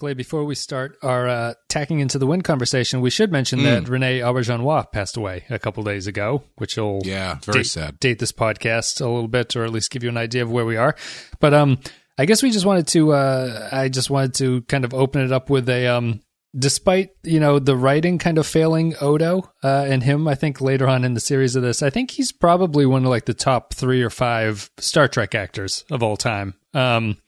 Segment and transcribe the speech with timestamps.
[0.00, 3.86] Clay, before we start our uh, tacking into the wind conversation, we should mention that
[3.86, 8.00] Rene Auberjonois passed away a couple days ago, which will Yeah, very date, sad.
[8.00, 10.64] date this podcast a little bit, or at least give you an idea of where
[10.64, 10.96] we are.
[11.38, 11.78] But um,
[12.16, 13.12] I guess we just wanted to.
[13.12, 16.22] Uh, I just wanted to kind of open it up with a um.
[16.58, 20.88] Despite you know the writing kind of failing Odo uh, and him, I think later
[20.88, 23.72] on in the series of this, I think he's probably one of like the top
[23.74, 26.54] three or five Star Trek actors of all time.
[26.74, 27.18] Um,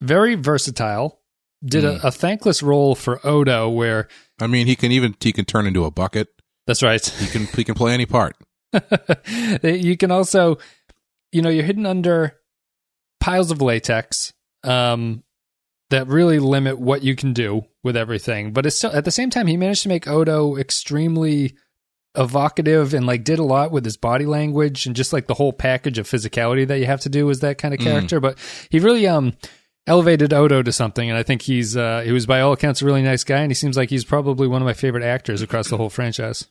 [0.00, 1.20] very versatile.
[1.64, 4.08] Did a, a thankless role for Odo, where
[4.40, 6.28] I mean, he can even he can turn into a bucket.
[6.66, 7.04] that's right.
[7.04, 8.36] He can he can play any part.
[9.62, 10.58] you can also,
[11.32, 12.36] you know, you're hidden under
[13.20, 14.32] piles of latex
[14.64, 15.22] um,
[15.90, 18.52] that really limit what you can do with everything.
[18.52, 21.54] But it's still at the same time, he managed to make Odo extremely
[22.16, 25.52] evocative and like did a lot with his body language and just like the whole
[25.52, 28.20] package of physicality that you have to do as that kind of character.
[28.20, 28.38] But
[28.70, 29.34] he really um
[29.86, 32.84] elevated Odo to something, and I think he's uh, he was by all accounts a
[32.84, 35.68] really nice guy, and he seems like he's probably one of my favorite actors across
[35.68, 36.46] the whole franchise.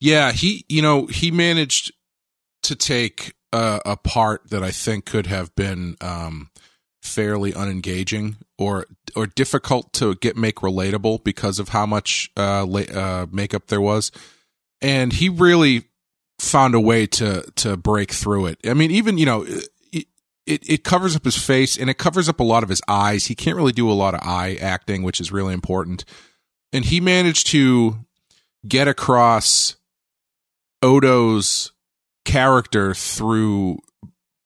[0.00, 1.92] Yeah, he you know he managed
[2.62, 6.50] to take a, a part that I think could have been um,
[7.02, 12.80] fairly unengaging or or difficult to get make relatable because of how much uh, la-
[12.80, 14.12] uh, makeup there was,
[14.80, 15.84] and he really
[16.38, 18.58] found a way to to break through it.
[18.64, 19.46] I mean, even you know.
[20.46, 23.26] It, it, covers up his face and it covers up a lot of his eyes.
[23.26, 26.04] He can't really do a lot of eye acting, which is really important.
[26.72, 27.98] And he managed to
[28.66, 29.76] get across
[30.82, 31.72] Odo's
[32.24, 33.78] character through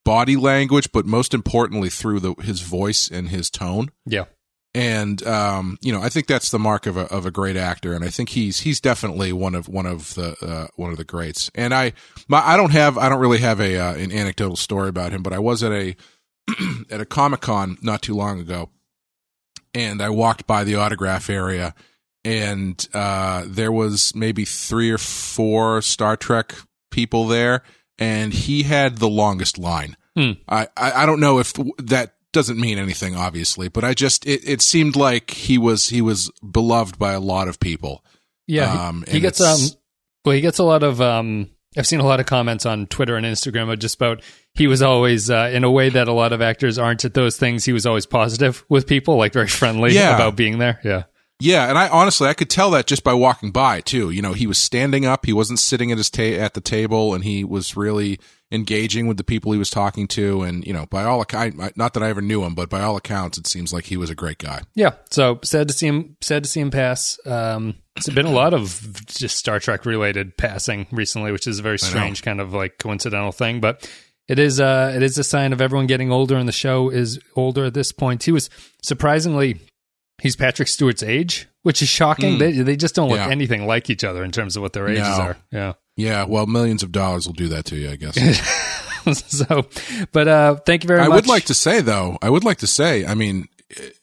[0.04, 3.90] body language, but most importantly through the his voice and his tone.
[4.06, 4.24] Yeah.
[4.72, 7.92] And um, you know, I think that's the mark of a of a great actor,
[7.92, 11.04] and I think he's he's definitely one of one of the uh, one of the
[11.04, 11.50] greats.
[11.56, 11.92] And I
[12.28, 15.24] my, I don't have I don't really have a uh, an anecdotal story about him,
[15.24, 15.96] but I was at a
[16.90, 18.70] at a Comic Con not too long ago,
[19.74, 21.74] and I walked by the autograph area,
[22.24, 26.54] and uh, there was maybe three or four Star Trek
[26.92, 27.64] people there,
[27.98, 29.96] and he had the longest line.
[30.16, 30.32] Hmm.
[30.48, 34.40] I, I I don't know if that doesn't mean anything, obviously, but I just it,
[34.48, 38.04] it seemed like he was he was beloved by a lot of people.
[38.46, 39.58] Yeah, he- Um, he, and gets um,
[40.24, 41.50] well, he gets a lot of um.
[41.78, 44.22] I've seen a lot of comments on Twitter and Instagram just about
[44.54, 47.36] he was always uh, in a way that a lot of actors aren't at those
[47.36, 47.64] things.
[47.64, 50.16] He was always positive with people, like very friendly Yeah.
[50.16, 50.80] about being there.
[50.82, 51.04] Yeah,
[51.38, 54.10] Yeah, and I honestly I could tell that just by walking by too.
[54.10, 57.14] You know, he was standing up, he wasn't sitting at his ta- at the table,
[57.14, 58.18] and he was really
[58.52, 60.42] engaging with the people he was talking to.
[60.42, 62.96] And you know, by all accounts, not that I ever knew him, but by all
[62.96, 64.62] accounts, it seems like he was a great guy.
[64.74, 64.92] yeah.
[65.10, 66.16] So sad to see him.
[66.20, 67.18] Sad to see him pass.
[67.26, 71.62] Um, it's been a lot of just Star Trek related passing recently, which is a
[71.62, 73.88] very strange kind of like coincidental thing, but.
[74.28, 77.18] It is uh it is a sign of everyone getting older and the show is
[77.34, 78.22] older at this point.
[78.22, 78.48] He was
[78.80, 79.58] surprisingly
[80.22, 82.38] he's Patrick Stewart's age, which is shocking.
[82.38, 83.18] They they just don't look.
[83.18, 83.28] Yeah.
[83.28, 85.24] anything like each other in terms of what their ages No.
[85.24, 85.36] are.
[85.50, 85.72] Yeah.
[86.00, 88.16] Yeah, well, millions of dollars will do that to you, I guess.
[89.26, 89.66] so,
[90.12, 91.12] but uh, thank you very I much.
[91.12, 93.48] I would like to say though, I would like to say, I mean,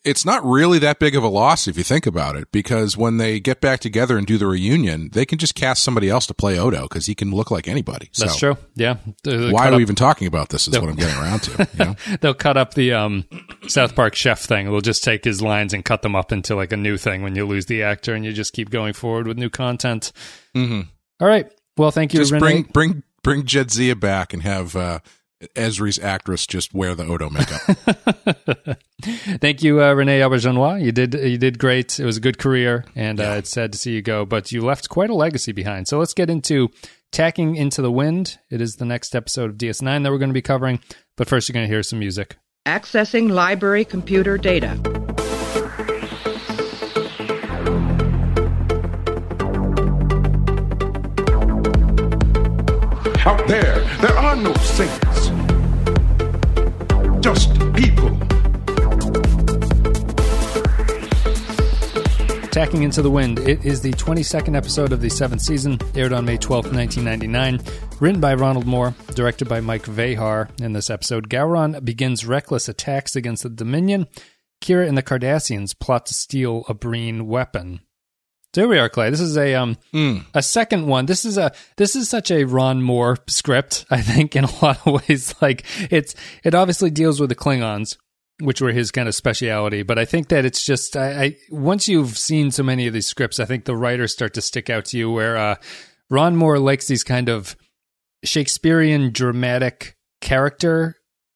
[0.03, 3.17] it's not really that big of a loss if you think about it, because when
[3.17, 6.33] they get back together and do the reunion, they can just cast somebody else to
[6.33, 8.09] play Odo because he can look like anybody.
[8.17, 8.57] That's so true.
[8.75, 8.97] Yeah.
[9.23, 10.67] They'll Why are we up- even talking about this?
[10.67, 11.67] Is what I'm getting around to.
[11.73, 12.17] You know?
[12.21, 13.25] They'll cut up the um,
[13.67, 14.67] South Park chef thing.
[14.67, 17.35] They'll just take his lines and cut them up into like a new thing when
[17.35, 20.13] you lose the actor and you just keep going forward with new content.
[20.55, 20.81] hmm
[21.19, 21.51] All right.
[21.77, 22.39] Well, thank you, Just Rene.
[22.39, 24.99] bring bring bring Jadzia back and have uh,
[25.55, 28.77] Ezri's actress just wear the Odo makeup.
[29.39, 30.83] Thank you, uh, Rene Auberjonois.
[30.83, 31.99] You did you did great.
[31.99, 34.61] It was a good career, and uh, it's sad to see you go, but you
[34.61, 35.87] left quite a legacy behind.
[35.87, 36.69] So let's get into
[37.11, 38.39] tacking into the wind.
[38.49, 40.79] It is the next episode of DS9 that we're going to be covering,
[41.15, 42.37] but first you're going to hear some music.
[42.65, 44.96] Accessing library computer data.
[57.27, 58.17] Just people.
[62.51, 63.39] Tacking into the Wind.
[63.39, 67.59] It is the 22nd episode of the seventh season, aired on May 12th, 1999.
[67.99, 70.57] Written by Ronald Moore, directed by Mike Vejar.
[70.61, 74.07] In this episode, Gowron begins reckless attacks against the Dominion.
[74.61, 77.81] Kira and the Cardassians plot to steal a Breen weapon.
[78.57, 79.11] So here we are, Clay.
[79.11, 79.77] This is a um
[80.33, 81.05] a second one.
[81.05, 83.85] This is a this is such a Ron Moore script.
[83.91, 87.97] I think in a lot of ways, like it's it obviously deals with the Klingons,
[88.39, 89.83] which were his kind of speciality.
[89.83, 93.05] But I think that it's just I, I once you've seen so many of these
[93.05, 95.11] scripts, I think the writers start to stick out to you.
[95.11, 95.57] Where uh,
[96.09, 97.55] Ron Moore likes these kind of
[98.23, 100.95] Shakespearean dramatic character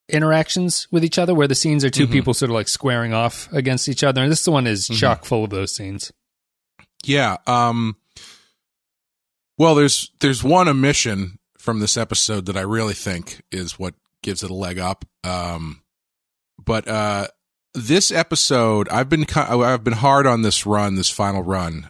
[0.10, 3.48] interactions with each other where the scenes are 2 people sort of like squaring off
[3.54, 4.24] against each other.
[4.24, 6.12] And this one is chock full of those scenes.
[7.06, 7.38] Yeah.
[7.48, 7.96] Um.
[9.58, 13.94] Well, there's there's one omission from this episode that I really think is what
[14.24, 15.06] gives it a leg up.
[15.24, 15.82] Um,
[16.64, 17.28] but uh,
[17.74, 21.90] this episode, I've been I've been hard on this run, this final run,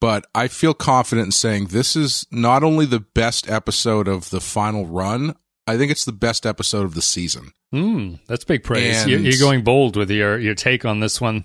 [0.00, 4.40] but I feel confident in saying this is not only the best episode of the
[4.40, 5.34] final run.
[5.66, 7.50] I think it's the best episode of the season.
[7.74, 9.02] Mm, that's big praise.
[9.02, 11.44] And- You're, you're going bold with your, your take on this one.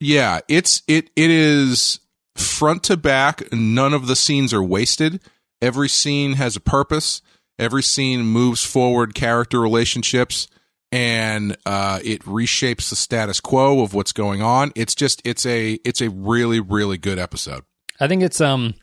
[0.00, 2.00] Yeah, it's it it is
[2.36, 3.52] front to back.
[3.52, 5.20] None of the scenes are wasted.
[5.60, 7.22] Every scene has a purpose.
[7.58, 10.48] Every scene moves forward character relationships,
[10.90, 14.72] and uh, it reshapes the status quo of what's going on.
[14.74, 17.62] It's just it's a it's a really really good episode.
[18.00, 18.74] I think it's um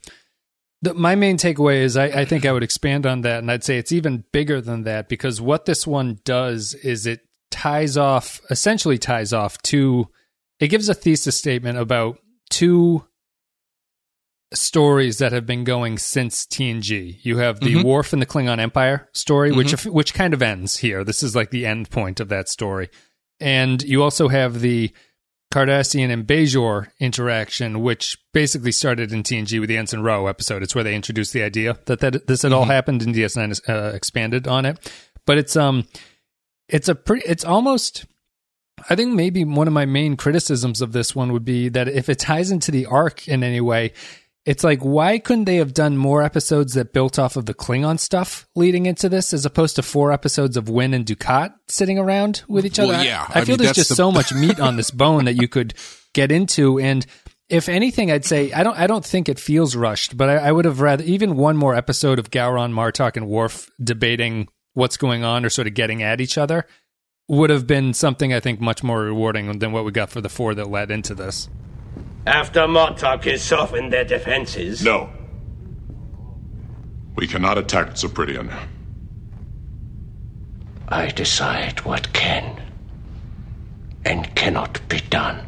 [0.81, 3.63] the, my main takeaway is I, I think I would expand on that and I'd
[3.63, 7.21] say it's even bigger than that because what this one does is it
[7.51, 10.07] ties off essentially ties off to
[10.59, 12.17] it gives a thesis statement about
[12.49, 13.05] two
[14.53, 17.19] stories that have been going since TNG.
[17.21, 17.83] You have the Mhm.
[17.83, 21.03] Worf and the Klingon Empire story, which which kind of ends here.
[21.03, 22.89] This is like the end point of that story.
[23.39, 24.91] And you also have the
[25.53, 30.63] Cardassian and Bajor interaction, which basically started in TNG with the Ensign Ro episode.
[30.63, 33.93] It's where they introduced the idea that, that this had all happened, and DS9 uh,
[33.95, 34.91] expanded on it.
[35.25, 35.85] But it's um,
[36.69, 38.05] it's a pretty, it's almost.
[38.89, 42.09] I think maybe one of my main criticisms of this one would be that if
[42.09, 43.91] it ties into the arc in any way,
[44.45, 47.99] it's like why couldn't they have done more episodes that built off of the Klingon
[47.99, 52.43] stuff leading into this, as opposed to four episodes of Winn and Dukat sitting around
[52.47, 52.93] with each other?
[52.93, 53.25] I- yeah.
[53.29, 55.47] I, I feel mean, there's just the- so much meat on this bone that you
[55.47, 55.73] could
[56.13, 57.05] get into, and
[57.49, 58.77] if anything, I'd say I don't.
[58.77, 61.75] I don't think it feels rushed, but I, I would have rather even one more
[61.75, 66.21] episode of Gowron, Martok, and Worf debating what's going on or sort of getting at
[66.21, 66.65] each other
[67.27, 70.29] would have been something I think much more rewarding than what we got for the
[70.29, 71.49] four that led into this.
[72.25, 74.83] After Martok has softened their defenses.
[74.83, 75.09] No.
[77.15, 78.53] We cannot attack Cypridian.
[80.87, 82.61] I decide what can
[84.05, 85.47] and cannot be done.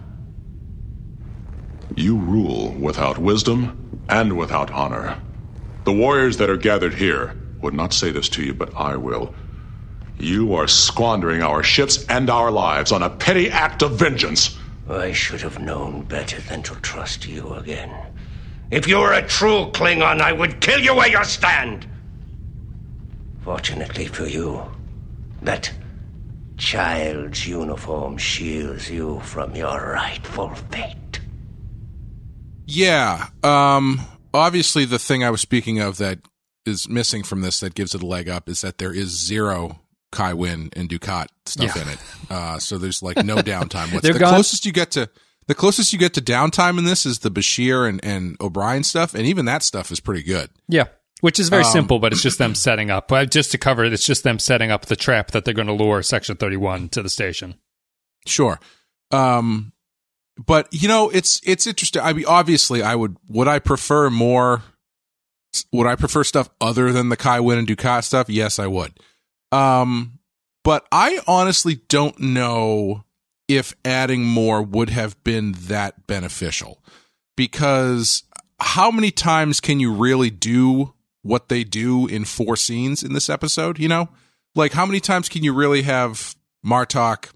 [1.96, 5.20] You rule without wisdom and without honor.
[5.84, 9.34] The warriors that are gathered here would not say this to you, but I will.
[10.18, 14.58] You are squandering our ships and our lives on a petty act of vengeance.
[14.90, 17.96] I should have known better than to trust you again.
[18.72, 21.88] If you were a true Klingon, I would kill you where you stand.
[23.44, 24.64] Fortunately for you,
[25.42, 25.72] that
[26.58, 31.20] child's uniform shields you from your rightful fate.
[32.66, 33.28] Yeah.
[33.44, 34.02] Um.
[34.34, 36.20] Obviously, the thing I was speaking of that
[36.66, 39.83] is missing from this that gives it a leg up is that there is zero
[40.14, 41.82] Kai Winn and Dukat stuff Yeah.
[41.82, 41.98] in it.
[42.30, 42.60] Uh.
[42.60, 43.94] So there's like no downtime.
[43.94, 44.34] What's the gone.
[44.34, 45.10] closest you get to
[45.48, 49.14] the closest you get to downtime in this is the Bashir and and O'Brien stuff,
[49.14, 50.50] and even that stuff is pretty good.
[50.70, 50.86] Yeah.
[51.22, 53.10] Which is very Um, simple, but it's just them setting up.
[53.30, 55.74] Just to cover it, it's just them setting up the trap that they're going to
[55.74, 57.56] lure Section 31 to the station.
[58.26, 58.60] Sure.
[59.12, 59.72] Um
[60.48, 62.02] but you know, it's it's interesting.
[62.02, 64.64] I mean obviously I would would I prefer more
[65.72, 68.30] would I prefer stuff other than the Kai Winn and Dukat stuff?
[68.30, 68.94] Yes, I would.
[69.54, 70.20] Um
[70.64, 73.04] but I honestly don't know
[73.48, 76.82] if adding more would have been that beneficial
[77.36, 78.24] because
[78.60, 83.30] how many times can you really do what they do in four scenes in this
[83.30, 84.08] episode, you know?
[84.56, 87.32] Like how many times can you really have Martok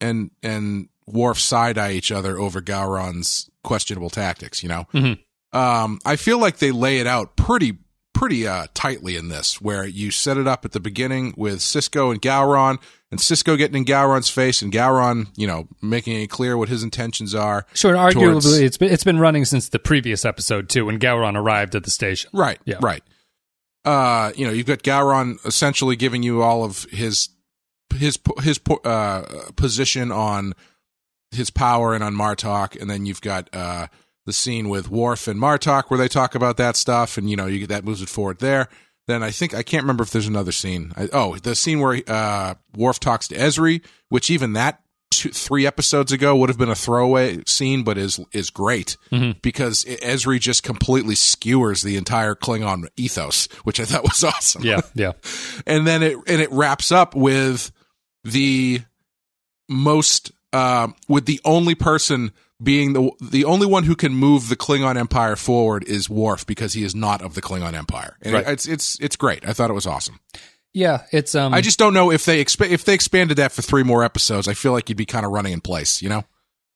[0.00, 4.86] and and Worf side eye each other over Gowron's questionable tactics, you know?
[4.92, 5.18] Mhm.
[5.52, 7.78] Um, I feel like they lay it out pretty
[8.22, 12.12] pretty uh, tightly in this, where you set it up at the beginning with Sisko
[12.12, 16.56] and Gowron, and Sisko getting in Gowron's face, and Gowron, you know, making it clear
[16.56, 17.66] what his intentions are.
[17.74, 21.00] Sure, and towards- arguably, it's been, it's been running since the previous episode, too, when
[21.00, 22.30] Gowron arrived at the station.
[22.32, 22.60] Right.
[22.64, 22.76] Yeah.
[22.80, 23.02] Right.
[23.84, 27.28] Uh, you know, you've got Gowron essentially giving you all of his
[27.96, 29.22] his his uh,
[29.56, 30.54] position on
[31.32, 33.88] his power and on Martok, and then you've got uh,
[34.26, 37.46] the scene with Worf and Martok where they talk about that stuff, and you know,
[37.46, 38.68] you get that moves it forward there.
[39.08, 40.92] Then I think I can't remember if there's another scene.
[40.96, 45.66] I, oh, the scene where uh, Worf talks to Ezri, which even that two, three
[45.66, 48.96] episodes ago would have been a throwaway scene, but is is great
[49.42, 54.62] because Ezri just completely skewers the entire Klingon ethos, which I thought was awesome.
[54.62, 55.12] Yeah, yeah.
[55.66, 57.70] and then it and it wraps up with
[58.24, 58.80] the
[59.68, 64.56] most uh, with the only person being the the only one who can move the
[64.56, 68.48] Klingon Empire forward is Worf because he is not of the Klingon Empire, and Right.
[68.48, 69.46] it's it's it's great.
[69.48, 70.20] I thought it was awesome.
[70.74, 71.52] Yeah, it's um.
[71.52, 74.48] I just don't know if they exp- if they expanded that for three more episodes.
[74.48, 76.24] I feel like you'd be kind of running in place, you know.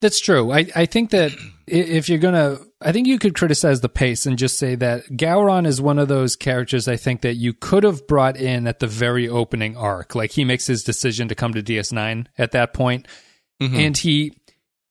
[0.03, 0.53] That's true.
[0.53, 1.33] I, I think that
[1.67, 5.67] if you're gonna, I think you could criticize the pace and just say that Gowron
[5.67, 6.87] is one of those characters.
[6.87, 10.45] I think that you could have brought in at the very opening arc, like he
[10.45, 13.09] makes his decision to come to DS9 at that point,
[13.59, 14.35] and he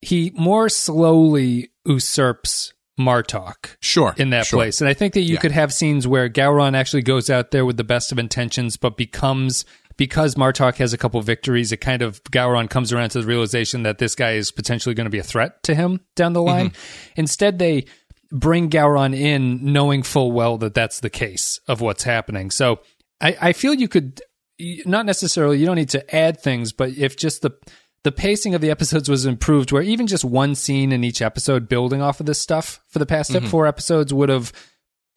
[0.05, 4.57] he more slowly usurps Martok Sure, in that sure.
[4.59, 4.79] place.
[4.79, 5.39] And I think that you Yeah.
[5.41, 8.95] could have scenes where Gowron actually goes out there with the best of intentions, but
[8.95, 9.65] becomes
[9.97, 13.83] because Martok has a couple victories, it kind of Gowron comes around to the realization
[13.83, 16.69] that this guy is potentially going to be a threat to him down the line.
[16.69, 17.11] Mm-hmm.
[17.21, 17.85] Instead, they
[18.31, 22.51] bring Gowron in knowing full well that that's the case of what's happening.
[22.51, 22.79] So
[23.21, 24.21] I, I feel you could
[24.85, 27.51] not necessarily you don't need to add things, but if just the
[28.05, 31.67] the pacing of the episodes was improved, where even just one scene in each episode
[31.67, 33.47] building off of this stuff for the past mm-hmm.
[33.47, 34.53] four episodes would have,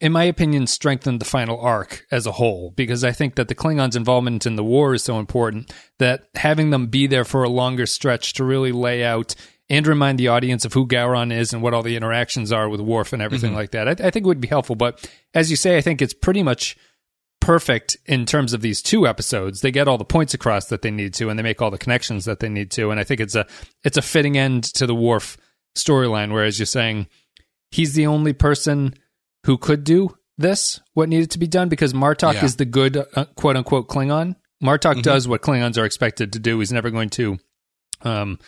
[0.01, 2.71] in my opinion, strengthened the final arc as a whole.
[2.71, 6.71] Because I think that the Klingons' involvement in the war is so important that having
[6.71, 9.35] them be there for a longer stretch to really lay out
[9.69, 12.81] and remind the audience of who Gowron is and what all the interactions are with
[12.81, 13.57] Worf and everything mm-hmm.
[13.57, 14.75] like that, I, I think would be helpful.
[14.75, 16.75] But as you say, I think it's pretty much
[17.39, 19.61] perfect in terms of these two episodes.
[19.61, 21.77] They get all the points across that they need to, and they make all the
[21.77, 22.91] connections that they need to.
[22.91, 23.45] And I think it's a
[23.83, 25.37] it's a fitting end to the Worf
[25.75, 26.31] storyline.
[26.33, 27.07] Whereas you're saying
[27.71, 28.93] he's the only person
[29.45, 32.45] who could do this, what needed to be done, because Martok Yeah.
[32.45, 34.35] is the good uh, quote unquote Klingon.
[34.63, 36.59] Martok does what Klingons are expected to do.
[36.59, 37.37] He's never going to
[38.01, 38.39] um,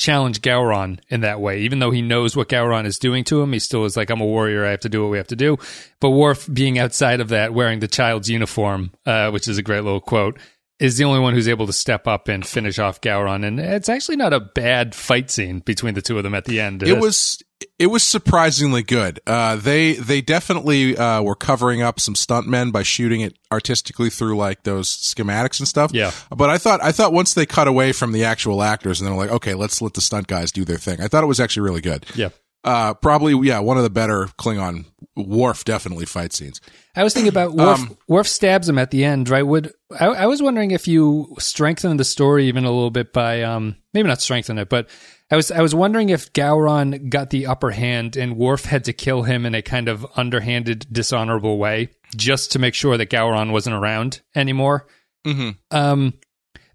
[0.00, 1.60] challenge Gowron in that way.
[1.60, 4.20] Even though he knows what Gowron is doing to him, he still is like, I'm
[4.20, 4.64] a warrior.
[4.64, 5.58] I have to do what we have to do.
[6.00, 9.84] But Worf, being outside of that, wearing the child's uniform, uh, which is a great
[9.84, 10.38] little quote,
[10.80, 13.46] is the only one who's able to step up and finish off Gowron.
[13.46, 16.58] And it's actually not a bad fight scene between the two of them at the
[16.58, 16.82] end.
[16.82, 17.42] It was
[17.78, 19.20] it was surprisingly good.
[19.26, 24.36] Uh, they they definitely uh, were covering up some stuntmen by shooting it artistically through
[24.36, 25.92] like those schematics and stuff.
[25.92, 26.12] Yeah.
[26.34, 29.16] But I thought I thought once they cut away from the actual actors and they're
[29.16, 31.00] like, okay, let's let the stunt guys do their thing.
[31.02, 32.06] I thought it was actually really good.
[32.14, 32.30] Yeah.
[32.62, 34.84] Uh, probably yeah, one of the better Klingon
[35.16, 36.60] Worf definitely fight scenes.
[36.94, 37.80] I was thinking about Worf.
[38.08, 39.46] Worf stabs him at the end, right?
[39.46, 43.42] Would I, I was wondering if you strengthen the story even a little bit by
[43.42, 44.88] um maybe not strengthen it, but
[45.30, 48.92] I was I was wondering if Gowron got the upper hand and Worf had to
[48.92, 53.52] kill him in a kind of underhanded, dishonorable way just to make sure that Gowron
[53.52, 54.86] wasn't around anymore.
[55.26, 55.50] Mm-hmm.
[55.70, 56.14] Um,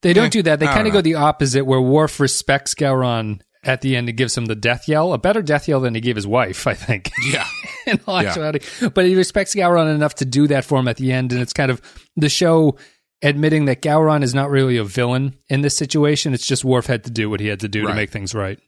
[0.01, 0.59] they don't Eh, do that.
[0.59, 4.37] They kind of go the opposite, where Worf respects Gowron at the end and gives
[4.37, 7.11] him the death yell, a better death yell than he gave his wife, I think.
[7.29, 7.45] Yeah.
[7.87, 8.29] in all Yeah.
[8.29, 8.59] actuality.
[8.93, 11.53] But he respects Gowron enough to do that for him at the end, and it's
[11.53, 11.81] kind of
[12.15, 12.77] the show
[13.21, 16.33] admitting that Gowron is not really a villain in this situation.
[16.33, 18.59] It's just Worf had to do what he had to do to make things right.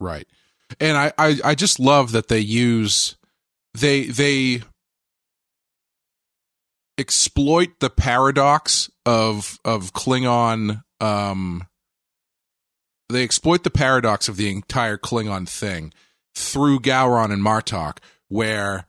[0.00, 0.26] Right.
[0.80, 3.16] And I, I, I just love that they use
[3.74, 4.62] they they
[6.98, 11.66] exploit the paradox of of Klingon um
[13.10, 15.92] they exploit the paradox of the entire Klingon thing
[16.34, 17.98] through Gowron and Martok,
[18.28, 18.86] where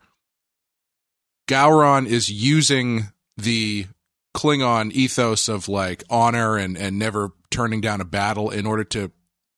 [1.48, 3.86] Gowron is using the
[4.34, 9.10] Klingon ethos of like honor and and never turning down a battle in order to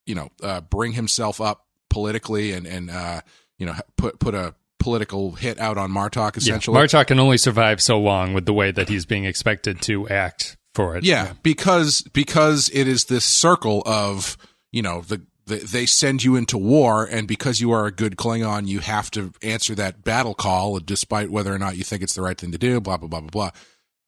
[0.06, 3.21] you know uh, bring himself up politically and and uh,
[3.59, 6.76] you know put put a political hit out on Martok essentially.
[6.76, 6.85] Yeah.
[6.85, 10.56] Martok can only survive so long with the way that he's being expected to act
[10.75, 11.04] for it.
[11.04, 14.37] Yeah, because because it is this circle of
[14.75, 18.16] you know the, the they send you into war, and because you are a good
[18.16, 22.14] Klingon, you have to answer that battle call, despite whether or not you think it's
[22.14, 22.81] the right thing to do.
[22.81, 23.50] Blah blah blah blah blah,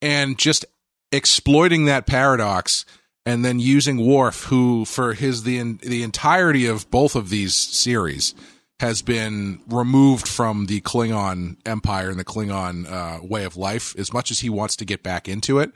[0.02, 0.64] and just
[1.12, 2.84] exploiting that paradox,
[3.24, 8.34] and then using Worf, who for his the the entirety of both of these series
[8.80, 14.12] has been removed from the Klingon empire and the Klingon uh, way of life as
[14.12, 15.72] much as he wants to get back into it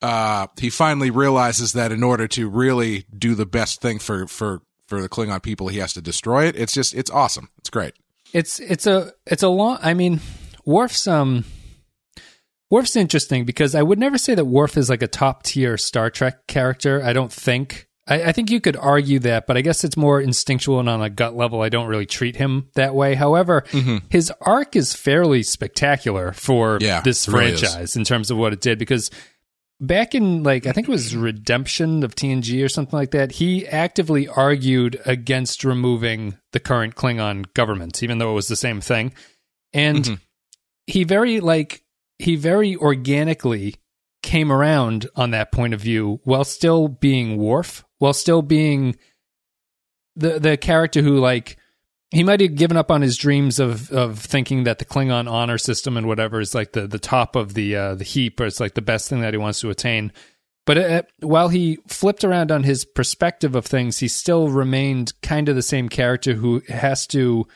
[0.00, 4.62] uh, he finally realizes that in order to really do the best thing for for
[4.86, 6.56] for the Klingon people, he has to destroy it.
[6.56, 7.50] It's just it's awesome.
[7.58, 7.94] It's great.
[8.32, 9.78] It's it's a it's a long.
[9.82, 10.20] I mean,
[10.64, 11.44] Worf's um.
[12.70, 16.10] Worf's interesting because I would never say that Worf is like a top tier Star
[16.10, 17.02] Trek character.
[17.02, 17.88] I don't think.
[18.06, 21.00] I, I think you could argue that, but I guess it's more instinctual and on
[21.00, 21.62] a gut level.
[21.62, 23.14] I don't really treat him that way.
[23.14, 23.64] However,
[24.10, 26.84] his arc is fairly spectacular for Mm-hmm.
[26.84, 29.10] Yeah, this it really franchise in terms of what it did because
[29.80, 33.66] back in like I think it was Redemption of TNG or something like that, he
[33.66, 39.12] actively argued against removing the current Klingon government, even though it was the same thing.
[39.72, 40.14] And Mm-hmm.
[40.86, 41.82] he very like
[42.18, 43.76] he very organically
[44.22, 48.96] came around on that point of view while still being Worf, while still being
[50.16, 51.56] the the character who like
[52.10, 55.58] he might have given up on his dreams of of thinking that the Klingon honor
[55.58, 58.60] system and whatever is like the the top of the uh, the heap, or it's
[58.60, 60.12] like the best thing that he wants to attain.
[60.66, 65.48] But uh while he flipped around on his perspective of things, he still remained kind
[65.48, 67.46] of the same character who has to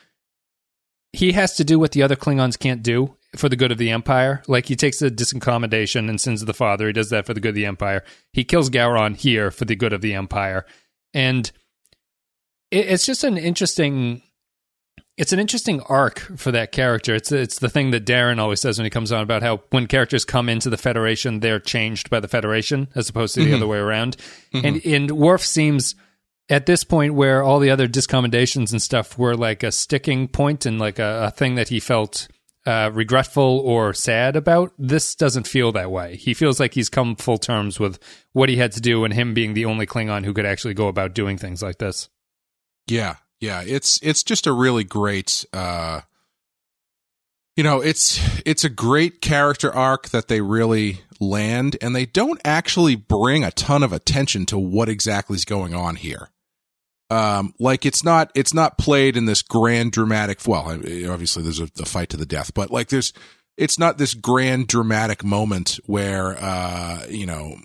[1.12, 3.90] he has to do what the other Klingons can't do for the good of the
[3.90, 4.42] Empire.
[4.48, 6.86] Like he takes the discommendation and sins of the father.
[6.86, 8.02] He does that for the good of the Empire.
[8.32, 10.66] He kills Gowron here for the good of the Empire,
[11.14, 11.50] and
[12.70, 14.22] it, it's just an interesting.
[15.18, 17.14] It's an interesting arc for that character.
[17.14, 19.86] It's it's the thing that Darren always says when he comes on about how when
[19.86, 23.66] characters come into the Federation, they're changed by the Federation as opposed to the other
[23.66, 24.16] way around.
[24.54, 25.94] And and Worf seems
[26.48, 30.66] at this point where all the other discommendations and stuff were like a sticking point
[30.66, 32.28] and like a, a thing that he felt
[32.66, 34.72] uh, regretful or sad about.
[34.78, 36.16] This doesn't feel that way.
[36.16, 37.98] He feels like he's come full terms with
[38.32, 40.88] what he had to do and him being the only Klingon who could actually go
[40.88, 42.08] about doing things like this.
[42.86, 46.02] Yeah, yeah, it's it's just a really great uh
[47.56, 52.40] you know, it's it's a great character arc that they really land and they don't
[52.44, 56.30] actually bring a ton of attention to what exactly is going on here.
[57.10, 61.68] Um like it's not it's not played in this grand dramatic well, obviously there's a,
[61.80, 63.12] a fight to the death, but like there's
[63.56, 67.56] it's not this grand dramatic moment where uh you know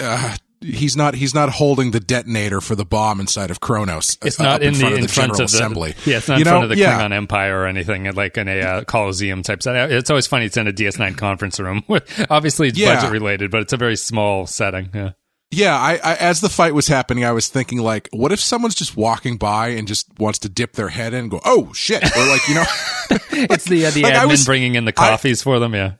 [0.00, 4.16] uh, he's not he's not holding the detonator for the bomb inside of Kronos.
[4.22, 5.94] It's uh, not up in, the front in of the front General of the Assembly.
[6.06, 7.00] Yeah, it's not You in front of the yeah.
[7.00, 9.90] Klingon Empire or anything like in a uh, Coliseum type set.
[9.92, 10.46] It's always funny.
[10.46, 11.82] It's in a DS9 conference room.
[12.30, 12.94] Obviously, it's Yeah.
[12.96, 14.90] budget related, but it's a very small setting.
[14.94, 15.10] Yeah.
[15.50, 18.74] Yeah, I, I as the fight was happening, I was thinking like, what if someone's
[18.74, 22.02] just walking by and just wants to dip their head in and go, "Oh shit,"
[22.02, 22.64] or like you know,
[23.30, 25.72] It's the uh, the Like, admin was- bringing in the I- coffees for them.
[25.74, 25.92] Yeah.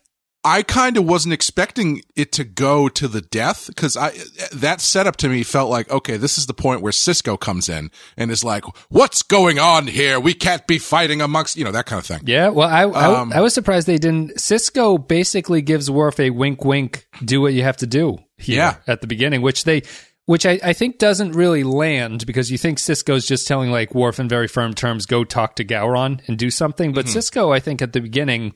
[0.45, 4.13] I kind of wasn't expecting it to go to the death because I
[4.53, 7.91] that setup to me felt like okay, this is the point where Sisko comes in
[8.17, 10.21] and is like, "What's going on here?
[10.21, 13.21] We can't be fighting amongst you know that kind of thing." Yeah, well, I, I
[13.21, 14.37] Um, I was surprised they didn't.
[14.37, 18.77] Sisko basically gives Worf a wink, wink, do what you have to do here Yeah.
[18.87, 19.83] at the beginning, which they,
[20.27, 24.19] which I, I think doesn't really land because you think Sisko's just telling like Worf
[24.21, 27.81] in very firm terms, go talk to Gowron and do something, but Sisko, I think
[27.81, 28.53] at the beginning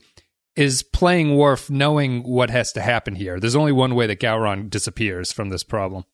[0.59, 3.39] is playing Worf knowing what has to happen here.
[3.39, 6.05] There's only one way that Gowron disappears from this problem.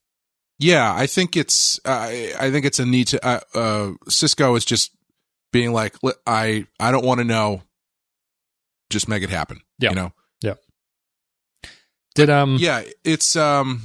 [0.58, 4.66] Yeah, I think it's uh, I think it's a need to uh, uh, Sisko is
[4.66, 4.90] just
[5.50, 7.62] being like, I I don't want to know,
[8.90, 9.62] just make it happen.
[9.78, 9.88] Yeah.
[9.90, 10.12] you know.
[10.42, 10.54] Yeah.
[12.14, 13.82] Did um yeah it's um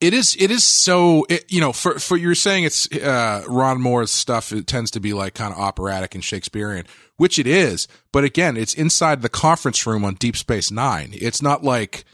[0.00, 3.80] it is it is so it, you know for for you're saying it's uh ron
[3.80, 6.84] moore's stuff it tends to be like kind of operatic and shakespearean
[7.16, 11.10] which it is but again it's inside the conference room on deep space nine.
[11.12, 12.04] It's not like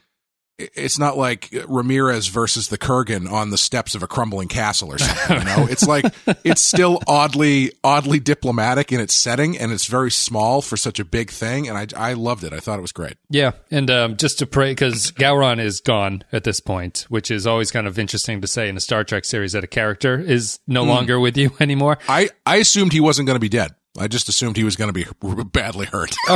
[0.59, 4.99] it's not like Ramirez versus the Kurgan on the steps of a crumbling castle or
[4.99, 5.39] something.
[5.39, 6.05] You know, it's like
[6.45, 11.05] it's still oddly oddly diplomatic in its setting, and it's very small for such a
[11.05, 11.69] big thing.
[11.69, 12.53] And I I loved it.
[12.53, 13.17] I thought it was great.
[13.31, 17.47] Yeah, and um, just to pray because Gowron is gone at this point, which is
[17.47, 20.61] always kind of interesting to say in a Star Trek series that a character is
[20.67, 21.99] no longer with you anymore.
[22.09, 23.75] I I assumed he wasn't going to be dead.
[23.99, 25.07] I just assumed he was going to be
[25.53, 26.15] badly hurt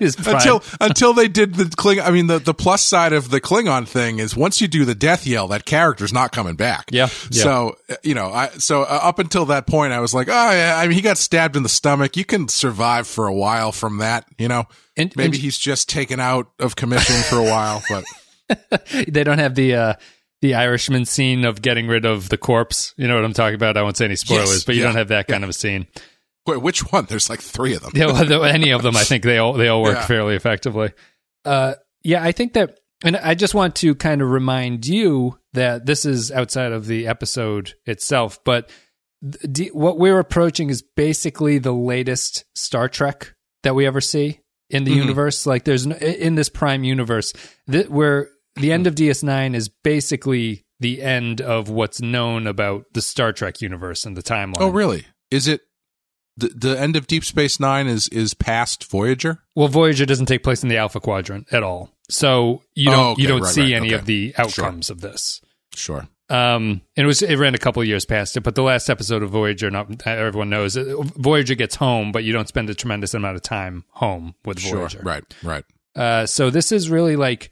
[0.00, 2.00] His until until they did the Kling.
[2.00, 4.94] I mean, the the plus side of the Klingon thing is once you do the
[4.94, 6.88] death yell, that character's not coming back.
[6.90, 7.42] Yeah, yeah.
[7.42, 10.50] So uh, you know, I so uh, up until that point, I was like, oh
[10.50, 10.74] yeah.
[10.78, 12.16] I mean, he got stabbed in the stomach.
[12.16, 14.26] You can survive for a while from that.
[14.38, 14.64] You know,
[14.96, 18.04] And- maybe and- he's just taken out of commission for a while, but.
[19.08, 19.94] they don't have the uh,
[20.44, 22.92] the Irishman scene of getting rid of the corpse.
[22.98, 23.78] You know what I'm talking about?
[23.78, 25.54] I won't say any spoilers, Yes, but you yeah, don't have that kind of a
[25.54, 25.86] scene.
[26.46, 27.06] Wait, which one?
[27.06, 27.92] There's like three of them.
[27.94, 30.06] Yeah, well, any of them, I think they all they all work Yeah.
[30.06, 30.92] fairly effectively.
[31.46, 35.86] Uh, yeah, I think that, and I just want to kind of remind you that
[35.86, 38.68] this is outside of the episode itself, but
[39.22, 44.40] th- d- what we're approaching is basically the latest Star Trek that we ever see
[44.68, 44.96] in the Mhm.
[44.96, 45.46] universe.
[45.46, 47.32] Like, there's no, in this Prime universe
[47.66, 53.02] that where the end of DS9 is basically the end of what's known about the
[53.02, 54.60] Star Trek universe and the timeline.
[54.60, 55.06] Oh, really?
[55.30, 55.62] Is it
[56.36, 57.86] the the end of Deep Space Nine?
[57.86, 59.40] Is is past Voyager?
[59.54, 63.10] Well, Voyager doesn't take place in the Alpha Quadrant at all, so you don't Oh,
[63.12, 63.94] okay, you don't right, see right, any okay.
[63.94, 65.40] of the outcomes of this.
[65.74, 66.08] Sure.
[66.30, 68.88] Um, and it was it ran a couple of years past it, but the last
[68.88, 73.12] episode of Voyager, not everyone knows, Voyager gets home, but you don't spend a tremendous
[73.14, 74.78] amount of time home with Sure.
[74.78, 75.00] Voyager.
[75.02, 75.24] Right.
[75.42, 75.64] Right.
[75.94, 77.50] Uh, so this is really like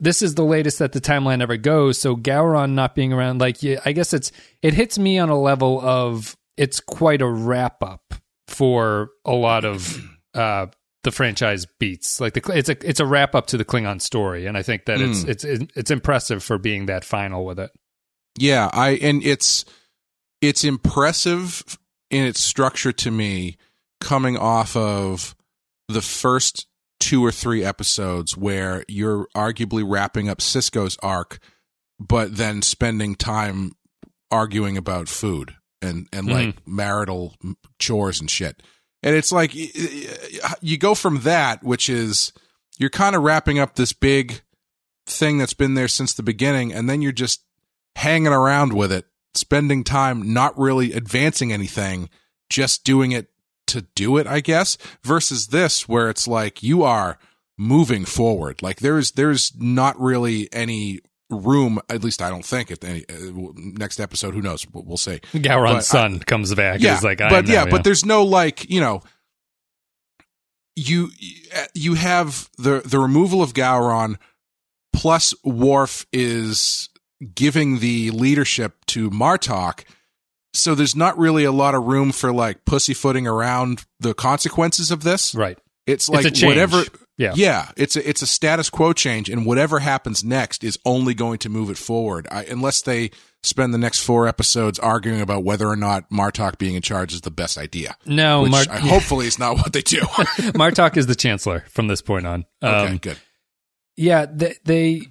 [0.00, 1.98] this is the latest that the timeline ever goes.
[1.98, 5.40] So Gowron not being around, like yeah, I guess it's it hits me on a
[5.40, 8.14] level of it's quite a wrap up
[8.48, 10.02] for a lot of
[10.34, 10.66] uh,
[11.02, 12.20] the franchise beats.
[12.20, 14.86] Like the it's a it's a wrap up to the Klingon story, and I think
[14.86, 17.70] that it's it's it's impressive for being that final with it.
[18.38, 19.64] Yeah, I and it's
[20.40, 21.78] it's impressive
[22.10, 23.56] in its structure to me
[24.00, 25.34] coming off of
[25.88, 26.66] the first
[27.00, 31.38] two or three episodes where you're arguably wrapping up Sisko's arc,
[31.98, 33.72] but then spending time
[34.30, 36.76] arguing about food and and like mm-hmm.
[36.76, 37.34] marital
[37.78, 38.62] chores and shit.
[39.02, 42.32] And it's like you go from that, which is
[42.78, 44.40] you're kind of wrapping up this big
[45.06, 47.44] thing that's been there since the beginning, and then you're just
[47.96, 52.08] hanging around with it, spending time not really advancing anything,
[52.48, 53.28] just doing it
[53.66, 57.18] to do it, I guess, versus this where it's like you are
[57.58, 58.62] moving forward.
[58.62, 61.00] Like there's there's not really any
[61.30, 64.34] room, at least I don't think at any uh, next episode.
[64.34, 64.66] Who knows?
[64.72, 65.20] We'll we'll see.
[65.32, 66.80] Gowron's But I- son comes back.
[66.80, 69.02] Yeah, like, I but yeah, now, but there's no like you know.
[70.76, 71.10] You
[71.72, 74.16] you have the the removal of Gowron,
[74.92, 76.88] plus Worf is
[77.32, 79.84] giving the leadership to Martok.
[80.54, 85.02] So there's not really a lot of room for like pussyfooting around the consequences of
[85.02, 85.34] this.
[85.34, 85.58] right.
[85.86, 86.82] It's like a whatever.
[87.18, 87.32] Yeah.
[87.36, 87.70] yeah.
[87.76, 91.50] It's a it's a status quo change, and whatever happens next is only going to
[91.50, 92.26] move it forward.
[92.30, 93.10] I, unless they
[93.42, 97.20] spend the next four episodes arguing about whether or not Martok being in charge is
[97.20, 97.96] the best idea.
[98.06, 99.98] No, which Mart- I, hopefully it's not what they do.
[100.54, 102.46] Martok is the chancellor from this point on.
[102.62, 103.18] okay, Um, good.
[103.96, 104.54] yeah, they.
[104.64, 105.02] they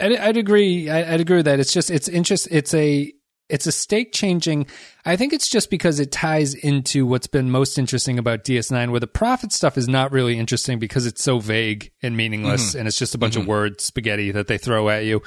[0.00, 0.90] I'd, I'd agree.
[0.90, 1.60] I- I'd agree with that.
[1.60, 2.48] It's just it's interest.
[2.50, 3.12] It's a
[3.48, 4.66] it's a stake changing.
[5.04, 9.00] I think it's just because it ties into what's been most interesting about DS9, where
[9.00, 12.80] the prophet stuff is not really interesting because it's so vague and meaningless, mm-hmm.
[12.80, 13.50] and it's just a bunch of mm-hmm.
[13.50, 15.22] word spaghetti that they throw at you.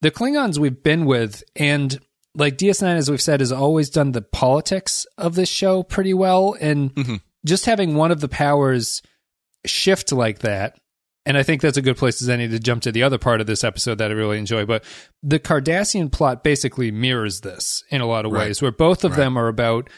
[0.00, 1.98] The Klingons we've been with, and
[2.34, 6.56] like DS9, as we've said, has always done the politics of this show pretty well,
[6.60, 7.16] and mm-hmm.
[7.44, 9.02] just having one of the powers
[9.64, 10.78] shift like that
[11.26, 13.40] and I think that's a good place as any to jump to the other part
[13.40, 14.64] of this episode that I really enjoy.
[14.64, 14.84] But
[15.22, 18.48] the Cardassian plot basically mirrors this in a lot of Right.
[18.48, 19.90] ways, where both of them are about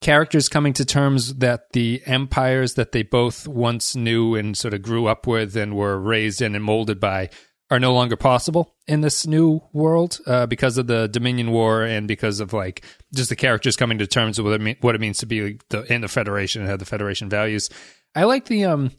[0.00, 4.82] characters coming to terms that the empires that they both once knew and sort of
[4.82, 7.28] grew up with and were raised in and molded by
[7.70, 12.06] are no longer possible in this new world uh, because of the Dominion War and
[12.08, 15.00] because of like just the characters coming to terms with what it, mean, what it
[15.00, 17.70] means to be the, in the Federation and have the Federation values.
[18.14, 18.90] I like the um.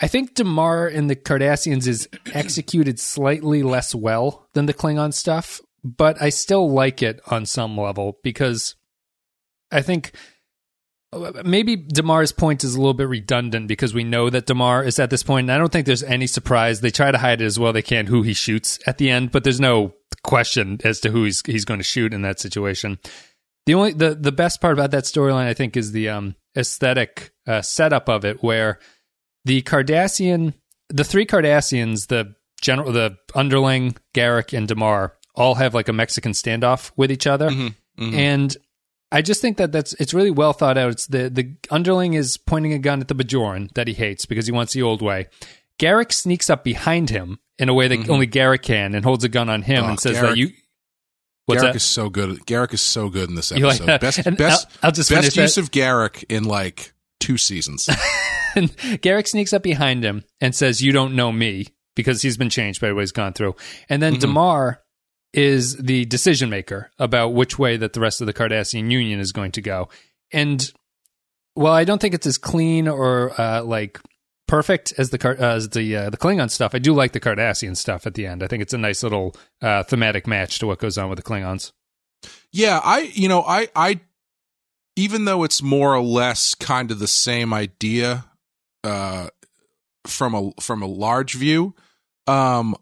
[0.00, 5.60] I think Damar and the Cardassians is executed slightly less well than the Klingon stuff,
[5.84, 8.74] but I still like it on some level because
[9.70, 10.12] I think
[11.44, 15.10] maybe Damar's point is a little bit redundant because we know that Damar is at
[15.10, 16.80] this point, and I don't think there's any surprise.
[16.80, 19.30] They try to hide it as well they can who he shoots at the end,
[19.30, 22.98] but there's no question as to who he's he's going to shoot in that situation.
[23.66, 27.32] The only the the best part about that storyline, I think, is the um aesthetic
[27.46, 28.78] uh, setup of it, where
[29.44, 30.54] the Cardassian,
[30.88, 36.32] the three Cardassians, the general, the underling, Garak, and Damar, all have like a Mexican
[36.32, 38.14] standoff with each other, mm-hmm, mm-hmm.
[38.14, 38.56] and
[39.14, 40.90] I just think that that's it's really well thought out.
[40.90, 44.46] It's the the underling is pointing a gun at the Bajoran that he hates because
[44.46, 45.28] he wants the old way.
[45.78, 48.10] Garak sneaks up behind him in a way that mm-hmm.
[48.10, 50.50] only Garak can and holds a gun on him Oh, and says that you.
[51.46, 51.76] What's Garak that?
[51.76, 52.38] is so good.
[52.46, 54.00] Garak is so good in this You like episode.
[54.00, 55.60] Best best I'll- I'll just best use that.
[55.60, 57.88] of Garak in like two seasons.
[58.54, 62.50] and Garak sneaks up behind him and says, "You don't know me," because he's been
[62.50, 63.56] changed by what he's gone through.
[63.88, 64.80] And then Damar
[65.32, 69.32] is the decision maker about which way that the rest of the Cardassian Union is
[69.32, 69.88] going to go.
[70.32, 70.72] And
[71.56, 74.00] well, I don't think it's as clean or uh, like
[74.46, 78.06] perfect as the as the uh, the Klingon stuff, I do like the Cardassian stuff
[78.06, 78.42] at the end.
[78.42, 81.22] I think it's a nice little uh, thematic match to what goes on with the
[81.22, 81.72] Klingons.
[82.52, 84.00] Yeah, I you know, I I
[84.96, 88.26] even though it's more or less kind of the same idea
[88.84, 89.28] uh
[90.06, 91.74] from a from a large view,
[92.26, 92.76] um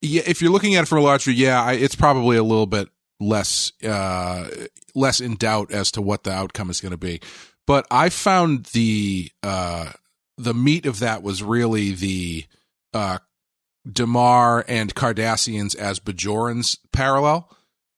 [0.00, 2.42] yeah, if you're looking at it from a large view, yeah, I, it's probably a
[2.42, 2.88] little bit
[3.20, 4.48] less uh
[4.94, 7.20] less in doubt as to what the outcome is going to be.
[7.66, 9.92] But I found the uh
[10.38, 12.46] the meat of that was really the
[12.92, 13.18] uh
[13.90, 17.48] Damar and Cardassians as Bajorans parallel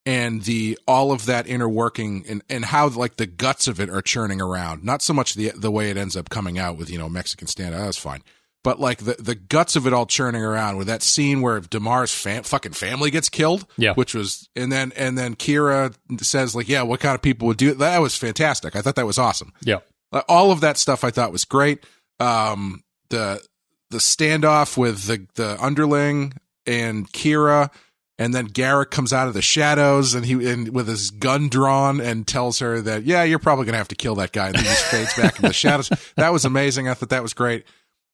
[0.06, 3.88] and the all of that inner working and, and how like the guts of it
[3.88, 4.84] are churning around.
[4.84, 7.46] Not so much the the way it ends up coming out with, you know, Mexican
[7.46, 8.22] stand that was fine.
[8.62, 12.14] But like the, the guts of it all churning around with that scene where Damar's
[12.14, 13.92] fam- fucking family gets killed, Yeah.
[13.92, 17.58] which was and then and then Kira says like, yeah, what kind of people would
[17.58, 17.78] do it?
[17.78, 18.74] That was fantastic.
[18.74, 19.52] I thought that was awesome.
[19.62, 19.80] Yeah.
[20.12, 21.84] Like, all of that stuff I thought was great.
[22.20, 23.42] Um, the
[23.90, 26.32] the standoff with the the underling
[26.66, 27.70] and Kira,
[28.18, 32.00] and then Garak comes out of the shadows and he and with his gun drawn
[32.00, 34.46] and tells her that yeah, you're probably gonna have to kill that guy.
[34.46, 35.90] And then he just fades back in the shadows.
[36.16, 36.88] That was amazing.
[36.88, 37.64] I thought that was great.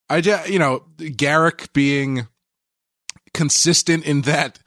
[0.09, 2.27] I just you know Garak being
[3.33, 4.59] consistent in that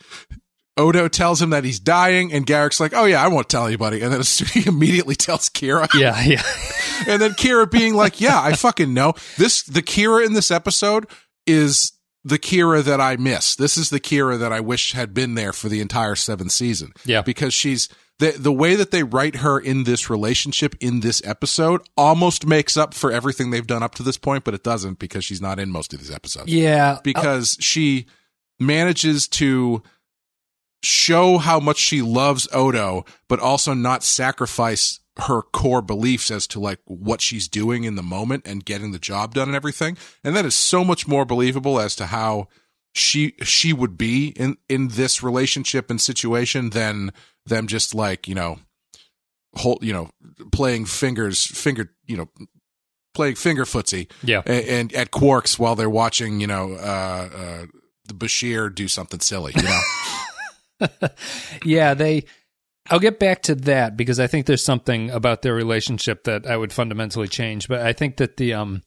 [0.76, 4.02] Odo tells him that he's dying, and Garak's like, "Oh yeah, I won't tell anybody."
[4.02, 4.22] And then
[4.54, 5.88] he immediately tells Kira.
[5.94, 6.42] Yeah, yeah.
[7.08, 11.08] and then Kira being like, "Yeah, I fucking know this." The Kira in this episode
[11.46, 11.92] is
[12.24, 13.56] the Kira that I miss.
[13.56, 16.94] This is the Kira that I wish had been there for the entire seventh season.
[17.06, 17.22] Yeah.
[17.22, 21.82] because she's the the way that they write her in this relationship in this episode
[21.98, 25.26] almost makes up for everything they've done up to this point, but it doesn't because
[25.26, 26.52] she's not in most of these episodes.
[26.52, 27.00] yeah.
[27.04, 28.06] because she
[28.60, 29.82] manages to
[30.84, 36.60] show how much she loves Odo, but also not sacrifice her core beliefs as to
[36.60, 39.96] like what she's doing in the moment and getting the job done and everything.
[40.24, 42.48] And that is so much more believable as to how
[42.94, 47.12] she she would be in in this relationship and situation than
[47.46, 48.60] them just like, you know,
[49.56, 50.10] hold, you know,
[50.52, 52.30] playing fingers finger, you know,
[53.14, 54.42] playing finger footsie Yeah.
[54.48, 57.66] and, and at Quark's while they're watching, you know, uh, uh,
[58.08, 59.80] the Bashir do something silly, you know.
[61.64, 62.26] Yeah, they.
[62.94, 66.56] I'll get back to that because I think there's something about their relationship that I
[66.56, 67.68] would fundamentally change.
[67.68, 68.84] But I think that the um,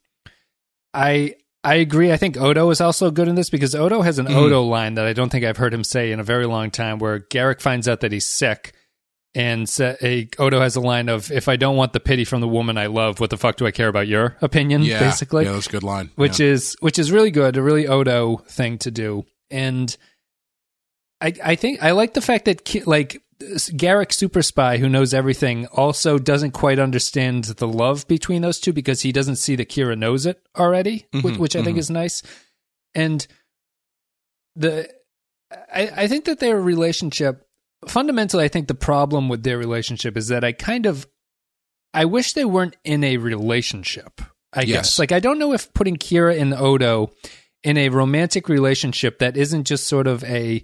[0.95, 2.13] I I agree.
[2.13, 5.07] I think Odo is also good in this because Odo has an Odo line that
[5.07, 7.01] I don't think I've heard him say in a very long time.
[7.01, 8.75] Where Garak finds out that he's sick,
[9.35, 12.41] and sa- a, Odo has a line of, "If I don't want the pity from
[12.41, 15.47] the woman I love, what the fuck do I care about your opinion?" yeah, basically,
[15.47, 16.13] yeah, that's a good line.
[16.15, 16.47] which yeah.
[16.47, 19.25] is which is really good, a really Odo thing to do.
[19.51, 19.97] And
[21.21, 25.67] I I think I like the fact that like Garak Super Spy, who knows everything,
[25.67, 29.97] also doesn't quite understand the love between those two because he doesn't see that Kira
[29.97, 31.81] knows it already, which, mm-hmm, which I think mm-hmm.
[31.81, 32.23] is nice.
[32.95, 33.27] And
[34.55, 34.91] the
[35.73, 37.47] I, I think that their relationship
[37.87, 41.07] fundamentally, I think the problem with their relationship is that I kind of
[41.93, 44.21] I wish they weren't in a relationship.
[44.53, 44.69] I Yes.
[44.69, 47.11] guess like I don't know if putting Kira and Odo
[47.63, 50.63] in a romantic relationship that isn't just sort of a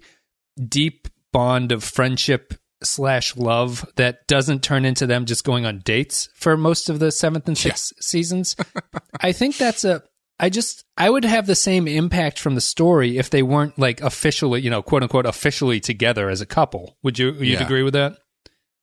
[0.67, 6.29] deep bond of friendship slash love that doesn't turn into them just going on dates
[6.35, 8.55] for most of the seventh and sixth seasons.
[9.21, 10.03] I think that's a.
[10.39, 14.01] I just I would have the same impact from the story if they weren't like
[14.01, 16.97] officially, you know, quote unquote, officially together as a couple.
[17.03, 17.63] Would you you'd Yeah.
[17.63, 18.17] agree with that?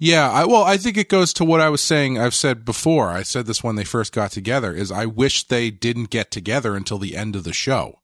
[0.02, 2.18] Yeah, I, well, I think it goes to what I was saying.
[2.18, 3.10] I've said before.
[3.10, 4.72] I said this when they first got together.
[4.72, 7.98] Is I wish they didn't get together until the end of the show.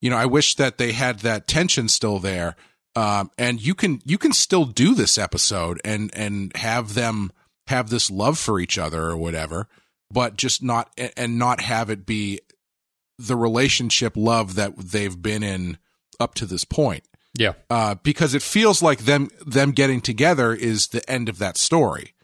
[0.00, 2.54] You know, I wish that they had that tension still there.
[2.96, 7.30] Um, and you can you can still do this episode and and have them
[7.66, 9.68] have this love for each other or whatever,
[10.10, 12.40] but just not and not have it be
[13.18, 15.78] the relationship love that they've been in
[16.20, 17.04] up to this point
[17.38, 17.52] Yeah.
[17.70, 22.14] uh, because it feels like them them getting together is the end of that story.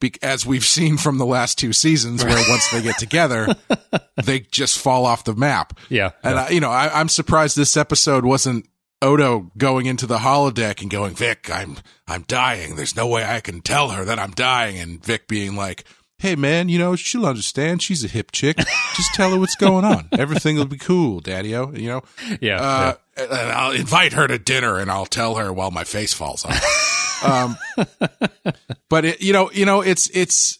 [0.00, 3.54] Be- as we've seen from the last two seasons, where once they get together,
[4.24, 5.78] they just fall off the map.
[5.90, 6.12] Yeah.
[6.22, 8.66] And I, you know, I, I'm surprised this episode wasn't
[9.02, 12.76] Odo going into the holodeck and going, "Vic, I'm I'm dying.
[12.76, 15.84] There's no way I can tell her that I'm dying." And Vic being like,
[16.18, 17.82] "Hey, man, you know she'll understand.
[17.82, 18.58] She's a hip chick.
[18.96, 20.08] Just tell her what's going on.
[20.18, 22.02] Everything will be cool, Daddy-O." You know,
[22.40, 22.60] yeah.
[22.60, 26.44] uh, and I'll invite her to dinner and I'll tell her while my face falls
[26.44, 27.24] off.
[27.24, 27.56] um,
[28.88, 30.58] but it, you know, you know, it's it's.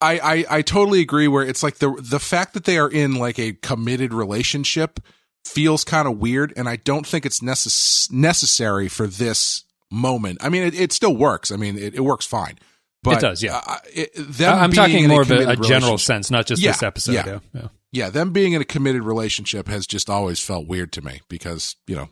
[0.00, 1.28] I, I I totally agree.
[1.28, 5.00] Where it's like the the fact that they are in like a committed relationship
[5.44, 10.38] feels kind of weird, and I don't think it's necess- necessary for this moment.
[10.40, 11.50] I mean, it, it still works.
[11.52, 12.58] I mean, it, it works fine.
[13.04, 13.60] But does, yeah.
[13.66, 16.62] uh, it, them I'm being talking in more of a, a general sense, not just
[16.62, 17.12] Yeah, this episode.
[17.14, 17.26] yeah.
[17.26, 17.38] Yeah.
[17.52, 17.68] yeah.
[17.90, 21.74] yeah, them being in a committed relationship has just always felt weird to me because
[21.88, 22.10] you know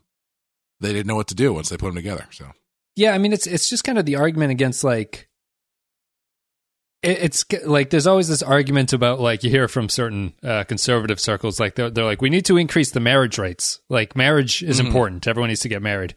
[0.81, 2.27] they didn't know what to do once they put them together.
[2.33, 2.47] So
[2.97, 5.30] Yeah, I mean it's it's just kind of the argument against like it,
[7.03, 11.59] it's like there's always this argument about like you hear from certain uh, conservative circles
[11.59, 14.87] like they're, they're like we need to increase the marriage rates like marriage is Mhm.
[14.87, 16.15] important everyone needs to get married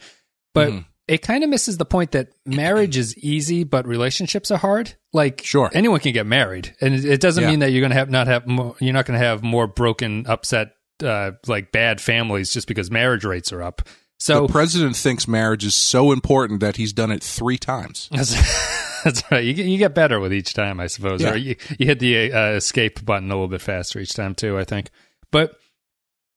[0.53, 0.85] but Mhm.
[1.07, 5.41] it kind of misses the point that marriage is easy but relationships are hard like
[5.45, 5.71] Sure.
[5.73, 7.49] anyone can get married and it, it doesn't Yeah.
[7.51, 10.71] mean that you're gonna have not have more, you're not gonna have more broken upset
[11.01, 13.81] uh, like bad families just because marriage rates are up
[14.19, 18.09] so the president thinks marriage is so important that he's done it three times.
[19.03, 19.43] That's, right.
[19.43, 21.21] You get, you get better with each time, I suppose.
[21.21, 21.31] Yeah.
[21.31, 24.57] Or you, you hit the uh, escape button a little bit faster each time too.
[24.57, 24.89] I think,
[25.31, 25.55] but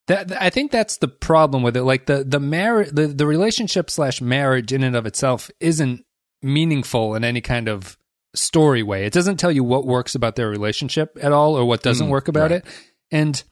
[0.09, 1.83] that I think that's the problem with it.
[1.83, 6.05] Like the the marriage, the, the relationship slash marriage in and of itself isn't
[6.42, 7.96] meaningful in any kind of
[8.35, 9.05] story way.
[9.07, 12.11] It doesn't tell you what works about their relationship at all or what doesn't Mm,
[12.11, 12.61] work about right.
[12.64, 12.66] it.
[13.11, 13.42] And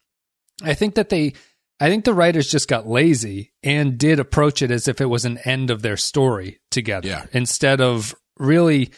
[0.62, 1.32] I think that they
[1.80, 5.24] I think the writers just got lazy and did approach it as if it was
[5.24, 7.26] an end of their story together Yeah.
[7.32, 8.90] instead of really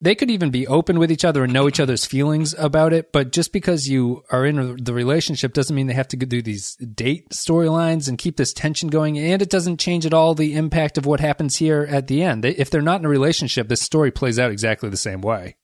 [0.00, 3.10] they could even be open with each other and know each other's feelings about it.
[3.10, 6.74] But just because you are in the relationship doesn't mean they have to do these
[6.76, 9.18] date storylines and keep this tension going.
[9.18, 12.44] And it doesn't change at all the impact of what happens here at the end.
[12.44, 15.56] If they're not in a relationship, this story plays out exactly the same way.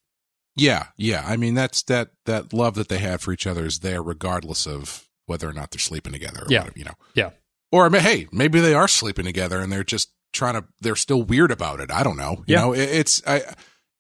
[0.57, 1.23] Yeah, yeah.
[1.27, 4.67] I mean, that's that that love that they have for each other is there regardless
[4.67, 6.41] of whether or not they're sleeping together.
[6.41, 6.61] Or Yeah.
[6.61, 6.95] whatever, you know.
[7.15, 7.31] Yeah.
[7.73, 10.65] Or hey, maybe they are sleeping together and they're just trying to.
[10.81, 11.91] They're still weird about it.
[11.91, 12.43] I don't know.
[12.47, 12.61] You Yeah.
[12.63, 13.43] know, it, it's I.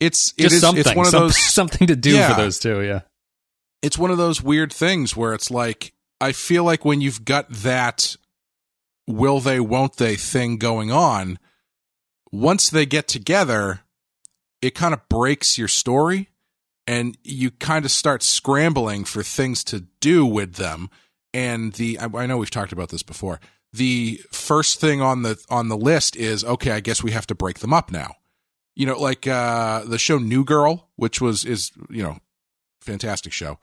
[0.00, 0.80] It's it Just is- something.
[0.80, 1.36] It's one of those.
[1.52, 2.34] something to do Yeah.
[2.34, 2.82] for those two.
[2.82, 3.00] Yeah.
[3.82, 7.48] It's one of those weird things where it's like I feel like when you've got
[7.50, 8.16] that
[9.06, 11.38] will they won't they thing going on,
[12.32, 13.80] once they get together,
[14.62, 16.28] it kind of breaks your story
[16.86, 20.90] and you kind of start scrambling for things to do with them
[21.32, 23.40] and the I, I know we've talked about this before
[23.72, 27.34] the first thing on the on the list is okay i guess we have to
[27.34, 28.16] break them up now.
[28.74, 32.18] You know like uh the show new girl which was is you know
[32.80, 33.58] fantastic show.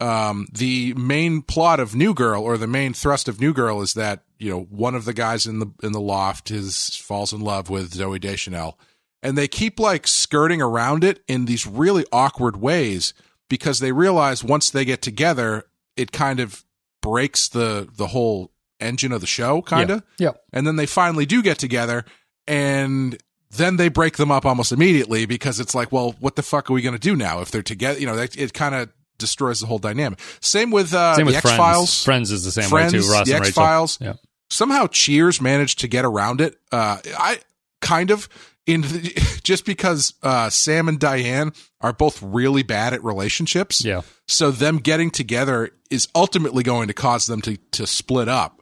[0.00, 3.94] Um the main plot of new girl or the main thrust of new girl is
[3.94, 7.40] that you know one of the guys in the in the loft is falls in
[7.40, 8.78] love with Zooey Deschanel.
[9.22, 13.14] And they keep like skirting around it in these really awkward ways
[13.48, 15.64] because they realize once they get together
[15.96, 16.64] it kind of
[17.00, 20.32] breaks the the whole engine of the show kind of Yeah.
[20.52, 22.04] and then they finally do get together
[22.46, 23.16] and
[23.50, 26.74] then they break them up almost immediately because it's like well what the fuck are
[26.74, 29.60] we going to do now if they're together you know that, it kind of destroys
[29.60, 31.56] the whole dynamic same with uh Same the with x Friends.
[31.56, 33.10] files Friends is the same Friends, way too.
[33.10, 33.54] Ross the and X.
[33.54, 33.98] Files.
[34.00, 34.14] Yeah.
[34.50, 37.38] somehow cheers managed to get around it uh i
[37.80, 38.28] kind of
[38.66, 44.02] in the, just because uh sam and diane are both really bad at relationships Yeah.
[44.28, 48.60] so them getting together is ultimately going to cause them to to split up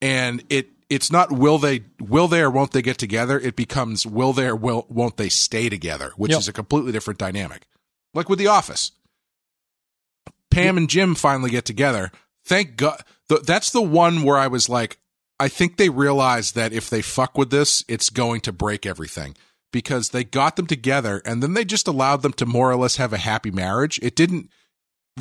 [0.00, 3.38] and it it's not will they will they or won't they get together.
[3.40, 6.40] It becomes will they or will won't they stay together which Yep.
[6.40, 7.66] is a completely different dynamic.
[8.14, 8.92] Like with the office.
[10.50, 12.10] Pam and jim finally get together.
[12.44, 14.98] Thank god that's the one where i was like
[15.40, 19.34] i think they realized that if they fuck with this it's going to break everything.
[19.72, 22.96] Because they got them together and then they just allowed them to more or less
[22.96, 23.98] have a happy marriage.
[24.00, 24.48] It didn't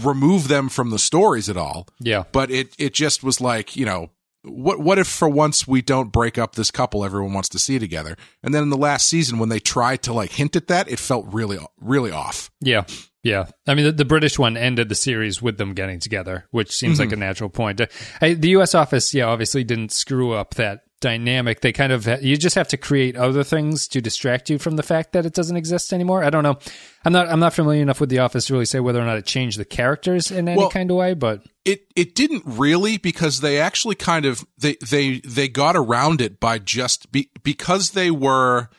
[0.02, 1.88] remove them from the stories at all.
[2.00, 2.24] Yeah.
[2.32, 4.12] but it it just was like you know
[4.46, 7.80] what what if for once we don't break up this couple everyone wants to see
[7.80, 10.90] together and then in the last season when they tried to like hint at that
[10.90, 12.84] it felt really really off Yeah.
[13.24, 13.48] Yeah.
[13.68, 17.00] I mean, the, the British one ended the series with them getting together, which seems
[17.00, 17.82] like a natural point.
[17.82, 17.88] Uh,
[18.22, 21.62] I, the US office, yeah, obviously didn't screw up that dynamic.
[21.62, 24.82] They kind of, you just have to create other things to distract you from the
[24.82, 26.24] fact that it doesn't exist anymore.
[26.24, 26.58] I don't know.
[27.06, 29.18] I'm not, I'm not familiar enough with the office to really say whether or not
[29.18, 32.98] it changed the characters in any Well- kind of way, but it it didn't really
[32.98, 37.92] because they actually kind of they they they got around it by just be, because
[37.92, 38.70] they were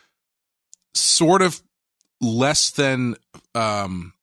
[0.94, 1.62] sort of
[2.20, 3.14] less than
[3.54, 4.14] um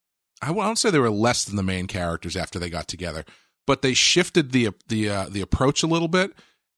[0.41, 3.23] I won't say they were less than the main characters after they got together,
[3.65, 6.33] but they shifted the the uh, the approach a little bit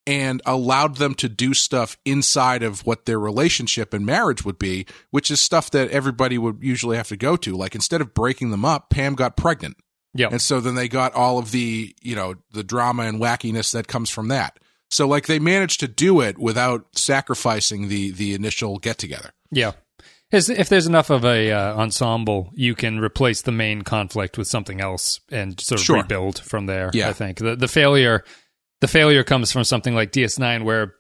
[0.08, 4.86] and allowed them to do stuff inside of what their relationship and marriage would be,
[5.12, 7.56] which is stuff that everybody would usually have to go to.
[7.56, 9.78] Like instead of breaking them up, Pam got pregnant.
[10.14, 10.28] yeah.
[10.32, 13.88] And so then they got all of the, you know, the drama and wackiness that
[13.88, 14.60] comes from that.
[14.92, 19.32] So like they managed to do it without sacrificing the the initial get together.
[19.52, 19.72] Yeah.
[20.32, 24.82] If there's enough of a uh, ensemble, you can replace the main conflict with something
[24.82, 25.98] else and sort of Sure.
[26.02, 26.92] rebuild from there.
[26.94, 27.10] Yeah.
[27.10, 28.24] I think the the failure,
[28.86, 30.94] the failure comes from something like DS9, where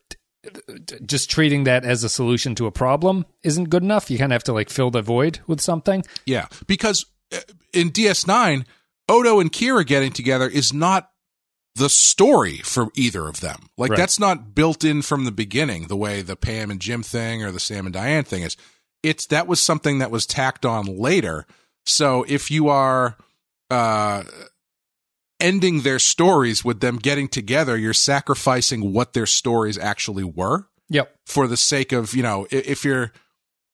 [1.05, 4.09] just treating that as a solution to a problem isn't good enough.
[4.09, 6.03] You kind of have to like fill the void with something.
[6.25, 7.39] Yeah, because uh,
[7.73, 8.65] in DS9,
[9.07, 11.09] Odo and Kira getting together is not
[11.75, 13.67] the story for either of them.
[13.77, 13.97] Like Right.
[13.97, 17.51] that's not built in from the beginning the way the Pam and Jim thing or
[17.51, 18.55] the Sam and Diane thing is.
[19.03, 21.45] It's that was something that was tacked on later.
[21.85, 23.17] So if you are
[23.69, 24.23] uh
[25.39, 31.15] ending their stories with them getting together, you're sacrificing what their stories actually were Yep.
[31.25, 33.11] for the sake of you know if you're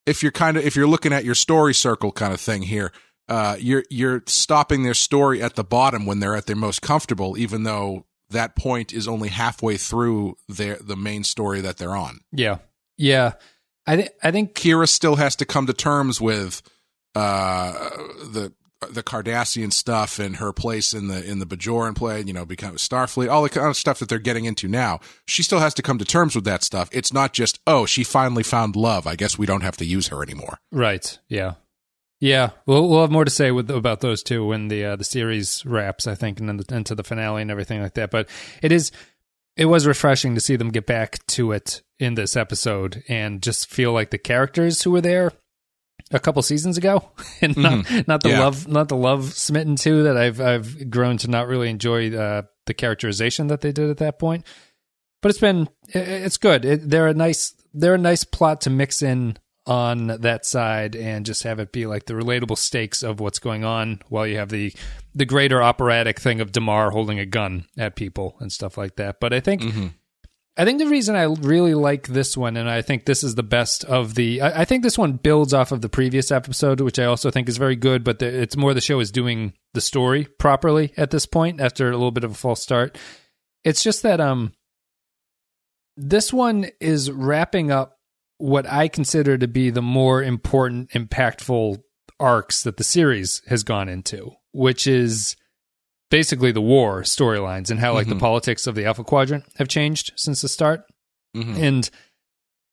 [0.06, 2.92] if you're kind of if you're looking at your story circle kind of thing here
[3.28, 7.38] uh you're you're stopping their story at the bottom when they're at their most comfortable
[7.38, 12.20] even though that point is only halfway through their the main story that they're on
[12.32, 12.60] Yeah.
[12.98, 13.34] Yeah.
[13.86, 16.62] I think I think kira still has to come to terms with
[17.14, 17.74] uh
[18.32, 18.54] the
[18.90, 22.76] the Cardassian stuff and her place in the in the Bajoran play, you know, become
[22.76, 25.00] Starfleet, all the kind of stuff that they're getting into now.
[25.28, 26.90] She still has to come to terms with that stuff.
[26.92, 29.06] It's not just oh, she finally found love.
[29.06, 30.58] I guess we don't have to use her anymore.
[30.72, 31.20] Right.
[31.28, 31.56] Yeah.
[32.20, 32.52] Yeah.
[32.66, 35.66] We'll we'll have more to say with about those two when the uh, the series
[35.66, 38.12] wraps, I think, and then the, into the finale and everything like that.
[38.12, 38.30] But
[38.62, 38.92] it is
[39.58, 43.70] it was refreshing to see them get back to it in this episode and just
[43.70, 45.34] feel like the characters who were there
[46.12, 48.40] a couple seasons ago, and not not the Yeah.
[48.40, 52.44] love not the love smitten two that I've I've grown to not really enjoy uh,
[52.66, 54.46] the characterization that they did at that point.
[55.22, 56.66] But it's been it's good.
[56.66, 59.38] It, they're a nice they're a nice plot to mix in
[59.68, 63.64] on that side and just have it be like the relatable stakes of what's going
[63.64, 64.74] on while you have the
[65.14, 69.20] the greater operatic thing of Damar holding a gun at people and stuff like that.
[69.20, 69.62] But I think
[70.62, 73.42] I think the reason I really like this one, and I think this is the
[73.42, 77.00] best of the, I, I think this one builds off of the previous episode, which
[77.00, 78.04] I also think is very good.
[78.04, 81.88] But the, it's more the show is doing the story properly at this point after
[81.88, 83.00] a little bit of a false start.
[83.64, 84.54] It's just that um,
[85.98, 87.98] this one is wrapping up
[88.38, 91.82] what I consider to be the more important, impactful
[92.20, 95.36] arcs that the series has gone into, which is
[96.12, 98.20] basically the war storylines and how like the mm-hmm.
[98.20, 100.84] politics of the Alpha Quadrant have changed since the start.
[101.36, 101.64] Mm-hmm.
[101.64, 101.90] And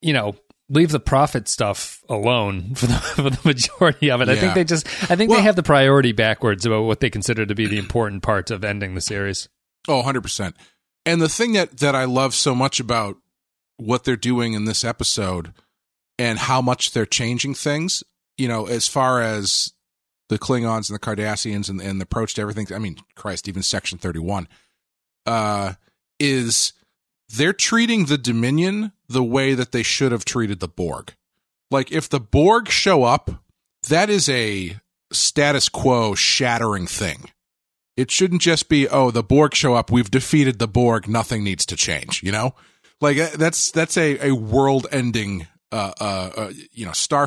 [0.02, 0.34] you know,
[0.68, 4.28] leave the prophet stuff alone for the for the majority of it.
[4.28, 7.08] I think they just I think Well- they have the priority backwards about what they
[7.08, 9.48] consider to be the important part of ending the series.
[9.86, 10.52] Oh, 100%.
[11.06, 13.16] And the thing that, that I love so much about
[13.78, 15.54] what they're doing in this episode
[16.18, 18.04] and how much they're changing things,
[18.36, 19.72] you know, as far as
[20.28, 23.62] the Klingons and the Cardassians and, and the approach to everything, I mean, Christ, even
[23.62, 24.48] Section 31,
[25.26, 25.74] uh,
[26.18, 26.72] is
[27.28, 31.14] they're treating the Dominion the way that they should have treated the Borg.
[31.70, 33.30] Like, if the Borg show up,
[33.88, 34.78] that is a
[35.12, 37.30] status quo shattering thing
[37.98, 41.66] it shouldn't just be oh the borg show up we've defeated the borg nothing needs
[41.66, 42.54] to change you know
[43.00, 47.26] like uh, that's that's a, a world ending uh, uh, uh, you know star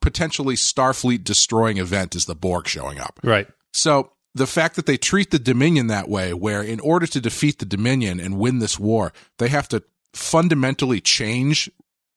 [0.00, 3.48] potentially starfleet destroying event is the borg showing up Right.
[3.72, 7.58] so the fact that they treat the Dominion that way, where in order to defeat
[7.58, 9.82] the Dominion and win this war, they have to
[10.14, 11.68] fundamentally change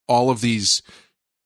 [0.08, 0.84] all of these,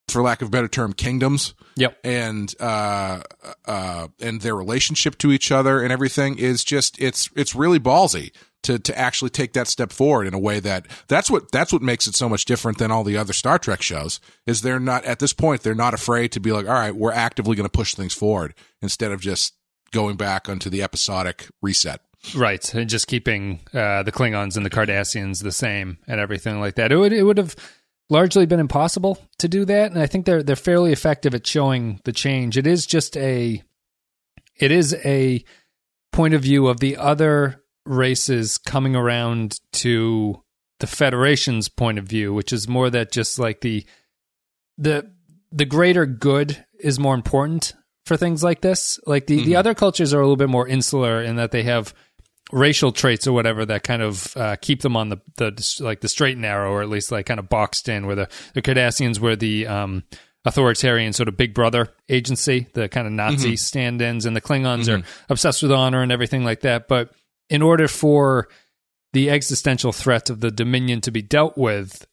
[0.10, 1.98] for lack of a better term, kingdoms Yep.
[2.04, 3.22] and uh,
[3.66, 8.32] uh, and their relationship to each other and everything is just it's it's really ballsy
[8.64, 11.82] to to actually take that step forward in a way that that's what that's what
[11.82, 15.06] makes it so much different than all the other Star Trek shows is they're not
[15.06, 17.72] at this point they're not afraid to be like all right we're actively going to
[17.72, 19.54] push things forward instead of just
[19.92, 22.02] going back onto the episodic reset.
[22.36, 26.76] Right, and just keeping uh, the Klingons and the Cardassians the same and everything like
[26.76, 26.92] that.
[26.92, 27.56] It would it would have
[28.10, 32.02] largely been impossible to do that, and I think they're they're fairly effective at showing
[32.04, 32.58] the change.
[32.58, 33.62] It is just a
[34.60, 35.44] it is a
[36.12, 40.42] point of view of the other races coming around to
[40.80, 43.86] the Federation's point of view, which is more that just like the
[44.78, 45.12] the
[45.52, 47.74] the greater good is more important
[48.06, 49.00] for things like this.
[49.06, 51.94] Like the, the other cultures are a little bit more insular in that they have
[52.52, 56.08] racial traits or whatever that kind of uh, keep them on the, the like the
[56.08, 58.06] straight and narrow, or at least like kind of boxed in.
[58.08, 60.04] Where the the Cardassians were the um,
[60.46, 65.04] authoritarian sort of big brother agency, the kind of Nazi stand-ins, and the Klingons are
[65.30, 66.88] obsessed with honor and everything like that.
[66.88, 67.12] But
[67.50, 68.48] in order for
[69.14, 72.06] the existential threat of the Dominion to be dealt with,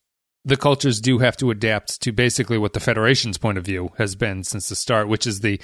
[0.45, 4.15] the cultures do have to adapt to basically what the Federation's point of view has
[4.15, 5.61] been since the start, which is the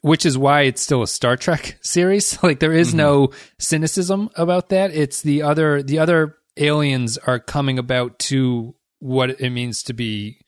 [0.00, 2.38] which is why it's still a Star Trek series.
[2.42, 2.98] Like there is mm-hmm.
[2.98, 4.92] no cynicism about that.
[4.92, 10.38] It's the other the other aliens are coming about to what it means to be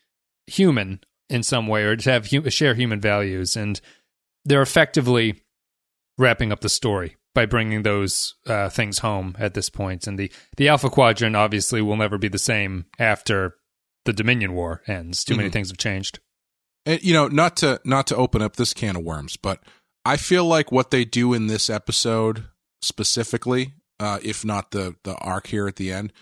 [0.46, 3.80] human in some way or to have share human values and
[4.44, 5.42] they're effectively
[6.18, 10.06] wrapping up the story by bringing those uh, things home at this point.
[10.06, 13.56] And the the alpha quadrant obviously will never be the same after
[14.04, 15.24] the dominion war ends.
[15.24, 16.20] Too many things have changed.
[16.86, 19.60] And you know, not to not to open up this can of worms, but
[20.04, 22.44] I feel like what they do in this episode
[22.82, 26.12] specifically, uh, if not the the arc here at the end,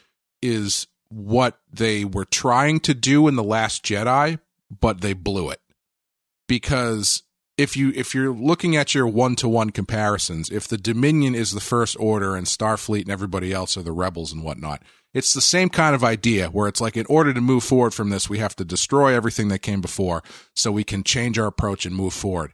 [0.40, 4.38] is what they were trying to do in the Last Jedi,
[4.70, 5.60] but they blew it.
[6.48, 7.22] Because
[7.58, 11.52] if you if you're looking at your one to one comparisons, if the Dominion is
[11.52, 14.82] the First Order and Starfleet and everybody else are the rebels and whatnot,
[15.12, 18.10] it's the same kind of idea where it's like in order to move forward from
[18.10, 20.22] this, we have to destroy everything that came before
[20.54, 22.52] so we can change our approach and move forward.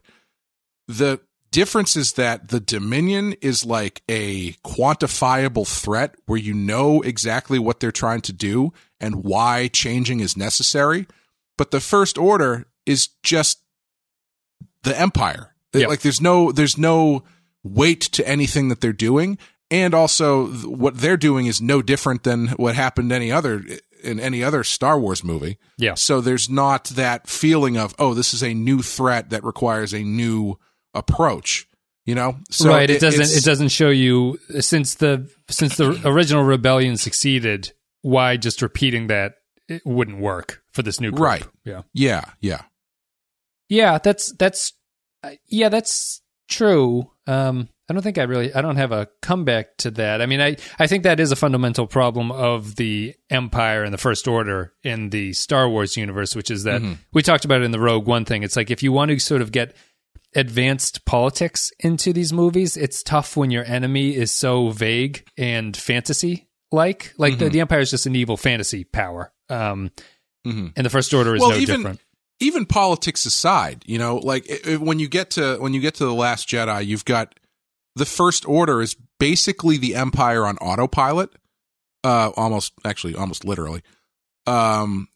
[0.87, 1.21] The
[1.51, 7.79] difference is that the Dominion is like a quantifiable threat where you know exactly what
[7.79, 11.07] they're trying to do and why changing is necessary.
[11.57, 13.61] But the First Order is just
[14.83, 15.55] the empire.
[15.73, 15.89] Yep.
[15.89, 17.23] Like there's no there's no
[17.63, 19.37] weight to anything that they're doing,
[19.69, 23.63] and also th- what they're doing is no different than what happened any other
[24.03, 25.57] in any other Star Wars movie.
[25.77, 25.93] Yeah.
[25.95, 30.03] So there's not that feeling of oh this is a new threat that requires a
[30.03, 30.57] new
[30.93, 31.67] approach.
[32.05, 36.43] You know, so right it, doesn't it doesn't show you since the since the original
[36.43, 39.35] rebellion succeeded why just repeating that
[39.67, 41.45] it wouldn't work for this new group Right.
[41.65, 42.61] yeah Yeah, yeah.
[43.69, 44.73] Yeah, that's that's
[45.23, 47.11] uh, yeah, that's true.
[47.27, 50.21] Um, I don't think I really I don't have a comeback to that.
[50.21, 53.97] I mean, I I think that is a fundamental problem of the Empire and the
[53.97, 56.81] First Order in the Star Wars universe, which is that
[57.13, 58.43] we talked about it in the Rogue One thing.
[58.43, 59.75] It's like if you want to sort of get
[60.35, 66.47] advanced politics into these movies, it's tough when your enemy is so vague and fantasy
[66.71, 67.13] like.
[67.17, 69.33] Like the, the Empire is just an evil fantasy power.
[69.49, 69.91] Um,
[70.45, 71.99] and the First Order is Well, no even- different.
[72.39, 75.95] Even politics aside, you know, like i i- when you get to when you get
[75.95, 77.35] to the Last Jedi, you've got
[77.95, 81.31] the First Order is basically the Empire on autopilot,
[82.03, 83.81] uh, almost actually almost literally,
[84.47, 85.07] um,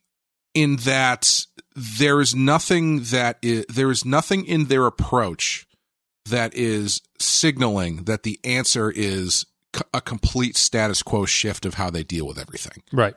[0.54, 1.46] in that
[1.76, 5.66] there is nothing that is, there is nothing in their approach
[6.30, 9.46] that is signaling that the answer is
[9.94, 13.16] a complete status quo shift of how they deal with everything Right.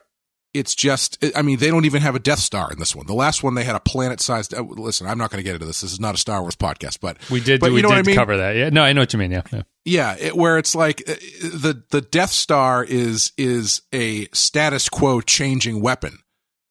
[0.58, 3.14] It's just i mean they don't even have a death star in this one the
[3.14, 5.66] last one they had a planet sized uh, listen i'm not going to get into
[5.66, 7.88] this this is not a star wars podcast but We did but we you know
[7.90, 8.56] did what i mean cover that.
[8.56, 8.70] Yeah.
[8.70, 9.30] No, I know what you mean.
[9.32, 9.42] Yeah.
[9.52, 9.62] yeah.
[9.84, 15.20] yeah it, where it's like uh, the the death star is is a status quo
[15.20, 16.18] changing weapon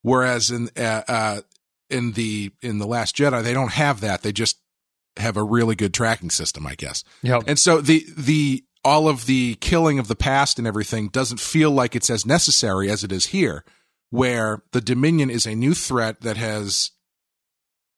[0.02, 1.42] whereas in uh, uh
[1.90, 4.58] in the in the last jedi they don't have that they just
[5.18, 7.40] have a really good tracking system i guess Yeah.
[7.48, 11.72] and so the the all of the killing of the past and everything doesn't feel
[11.72, 13.66] like it's as necessary as it is here,
[14.12, 16.92] where the Dominion is a new threat that has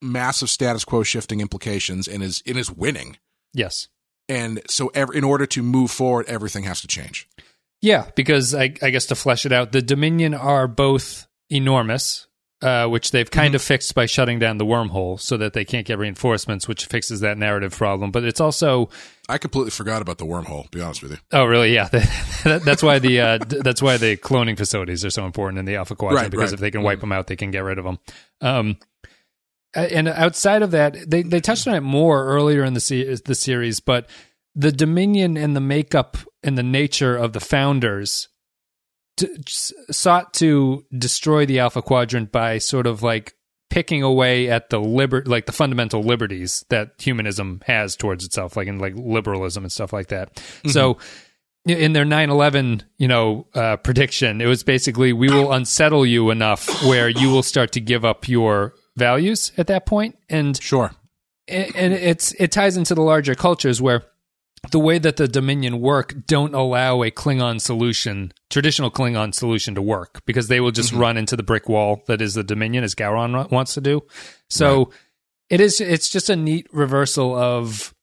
[0.01, 3.17] massive status quo shifting implications and is and is winning.
[3.53, 3.89] yes.
[4.29, 7.29] And so, ev- in order to move forward, everything has to change.
[7.81, 12.26] Yeah, because I, I guess to flesh it out, the Dominion are both enormous,
[12.62, 15.86] uh, which they've kind of fixed by shutting down the wormhole so that they can't
[15.86, 18.12] get reinforcements, which fixes that narrative problem.
[18.12, 18.89] But it's also,
[19.30, 20.64] I completely forgot about the wormhole.
[20.64, 21.74] To be honest with you, oh, really?
[21.74, 21.88] Yeah,
[22.43, 25.76] that, that's why the uh, that's why the cloning facilities are so important in the
[25.76, 26.55] Alpha Quadrant Right, because right.
[26.55, 27.99] if they can wipe them out, they can get rid of them.
[28.41, 28.78] Um,
[29.76, 33.36] and outside of that, they they touched on it more earlier in the se- the
[33.36, 34.10] series, but
[34.55, 38.30] the Dominion and the makeup and the nature of the founders
[39.47, 43.34] sought to destroy the Alpha Quadrant by sort of like
[43.70, 48.68] picking away at the liber like the fundamental liberties that humanism has towards itself, like
[48.68, 50.41] in like liberalism and stuff like that.
[50.68, 50.97] So
[51.65, 56.84] in their 9-11 you know uh, prediction it was basically we will unsettle you enough
[56.86, 60.91] where you will start to give up your values at that point and sure.
[61.47, 64.03] and and it's it ties into the larger cultures where
[64.72, 69.82] the way that the Dominion work don't allow a Klingon solution, traditional Klingon solution, to
[69.82, 72.95] work because they will just run into the brick wall that is the Dominion, as
[72.95, 74.01] Gowron wa- wants to do.
[74.49, 74.91] So
[75.49, 75.80] it is.
[75.80, 77.93] It's just a neat reversal of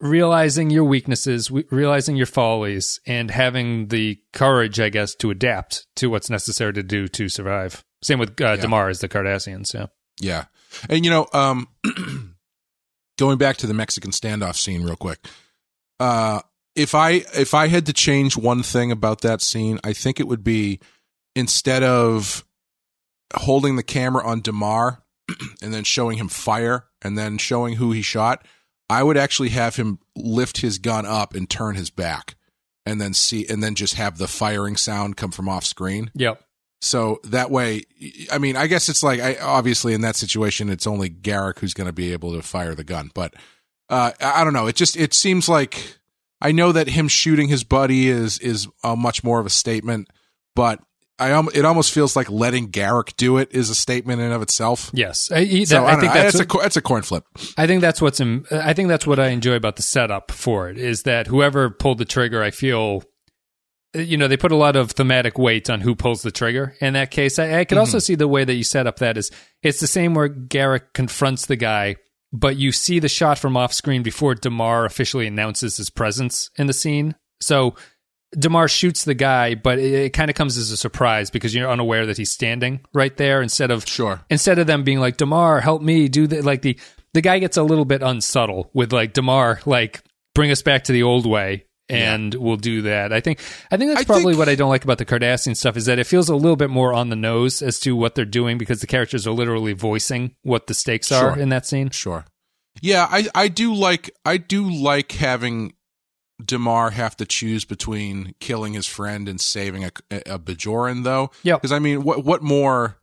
[0.00, 6.08] realizing your weaknesses, realizing your follies, and having the courage, I guess, to adapt to
[6.08, 7.84] what's necessary to do to survive.
[8.02, 9.74] Same with uh, Damar as the Cardassians.
[9.74, 9.86] Yeah.
[10.20, 10.44] Yeah.
[10.88, 11.68] And you know, um
[13.18, 15.18] going back to the Mexican standoff scene real quick.
[16.00, 16.40] Uh
[16.74, 20.28] if I if I had to change one thing about that scene, I think it
[20.28, 20.80] would be
[21.34, 22.44] instead of
[23.34, 25.02] holding the camera on Damar
[25.62, 28.46] and then showing him fire and then showing who he shot,
[28.88, 32.36] I would actually have him lift his gun up and turn his back
[32.86, 36.10] and then see and then just have the firing sound come from off screen.
[36.14, 36.42] Yep.
[36.80, 37.82] So that way,
[38.30, 41.74] I mean, I guess it's like, I, obviously in that situation, it's only Garak who's
[41.74, 43.10] going to be able to fire the gun.
[43.14, 43.34] But
[43.88, 44.66] uh, I don't know.
[44.66, 45.98] It just it seems like
[46.40, 50.08] I know that him shooting his buddy is is a much more of a statement,
[50.54, 50.80] but
[51.18, 54.34] I um, it almost feels like letting Garak do it is a statement in and
[54.34, 54.90] of itself.
[54.94, 55.32] Yes.
[55.32, 56.22] I, So I, I think know.
[56.22, 57.24] that's a it's a coin flip.
[57.56, 60.68] I think that's what's in, I think that's what I enjoy about the setup for
[60.68, 63.02] it is that whoever pulled the trigger, I feel,
[63.96, 66.74] Uh, you know, they put a lot of thematic weight on who pulls the trigger.
[66.80, 68.02] In that case, I, I could also mm-hmm.
[68.02, 69.30] see the way that you set up that is
[69.62, 71.96] it's the same where Garak confronts the guy,
[72.32, 76.66] but you see the shot from off screen before Damar officially announces his presence in
[76.66, 77.14] the scene.
[77.40, 77.74] So
[78.32, 81.70] Damar shoots the guy, but it, it kind of comes as a surprise because you're
[81.70, 84.20] unaware that he's standing right there instead of Sure.
[84.28, 86.44] instead of them being like Damar, help me do that.
[86.44, 86.78] Like the
[87.14, 90.02] the guy gets a little bit unsubtle with like Damar, like
[90.34, 93.12] bring us back to the old way, and we'll do that.
[93.12, 95.56] I think I think that's I probably think- what I don't like about the Cardassian
[95.56, 98.14] stuff is that it feels a little bit more on the nose as to what
[98.14, 101.42] they're doing because the characters are literally voicing what the stakes are Sure.
[101.42, 101.90] in that scene.
[101.90, 102.24] Sure.
[102.82, 105.72] Yeah, I I do like I do like having
[106.44, 111.30] Damar have to choose between killing his friend and saving a, a Bajoran though.
[111.42, 111.54] Yeah.
[111.56, 112.97] Because I mean, what what more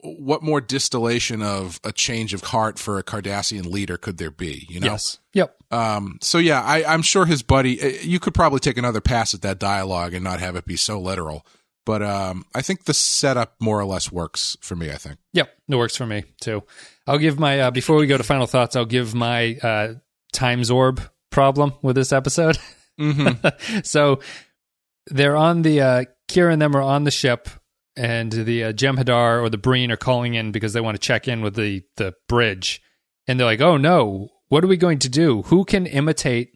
[0.00, 4.66] what more distillation of a change of heart for a Cardassian leader could there be?
[4.68, 4.92] You know.
[4.92, 5.18] Yes.
[5.34, 5.56] Yep.
[5.70, 6.18] Um.
[6.20, 7.80] So yeah, I I'm sure his buddy.
[7.80, 10.76] eh, You could probably take another pass at that dialogue and not have it be
[10.76, 11.46] so literal.
[11.86, 14.90] But um, I think the setup more or less works for me.
[14.90, 15.18] I think.
[15.32, 16.62] Yep, it works for me too.
[17.06, 18.76] I'll give my uh, before we go to final thoughts.
[18.76, 19.94] I'll give my uh,
[20.32, 21.00] times orb
[21.30, 22.58] problem with this episode.
[23.82, 24.20] so
[25.06, 27.48] they're on the uh, Kira and them are on the ship,
[27.96, 31.28] and the uh, Jem'Hadar or the Breen are calling in because they want to check
[31.28, 32.80] in with the the bridge,
[33.26, 35.42] and they're like, "Oh no, what are we going to do?
[35.42, 36.50] Who can imitate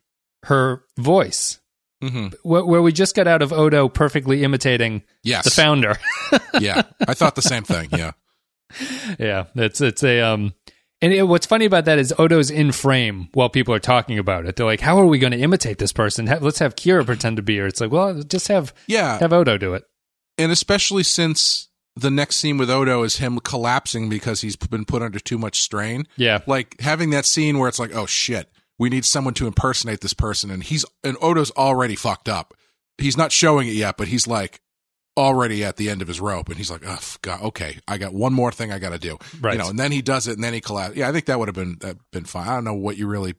[0.44, 1.60] her voice?"
[2.02, 2.34] Mm-hmm.
[2.42, 5.44] Where, where we just got out of Odo perfectly imitating Yes.
[5.44, 5.96] the founder.
[6.60, 7.88] yeah, I thought the same thing.
[7.92, 8.12] Yeah.
[9.18, 10.54] yeah, it's it's a um.
[11.02, 14.46] And it, what's funny about that is Odo's in frame while people are talking about
[14.46, 14.56] it.
[14.56, 16.26] They're like, "How are we going to imitate this person?
[16.40, 19.18] Let's have Kira pretend to be her." It's like, well, just have Yeah.
[19.18, 19.84] have Odo do it.
[20.38, 25.02] And especially since the next scene with Odo is him collapsing because he's been put
[25.02, 26.06] under too much strain.
[26.16, 30.00] Yeah, Like having that scene where it's like, oh shit, we need someone to impersonate
[30.00, 32.54] this person, and he's and Odo's already fucked up.
[32.98, 34.60] He's not showing it yet, but he's like
[35.16, 38.12] already at the end of his rope, and he's like, oh god, okay, I got
[38.12, 39.52] one more thing I got to do, Right.
[39.52, 40.96] You know, and then he does it, and then he collapses.
[40.96, 42.48] Yeah, I think that would have been that been fine.
[42.48, 43.34] I don't know what you really,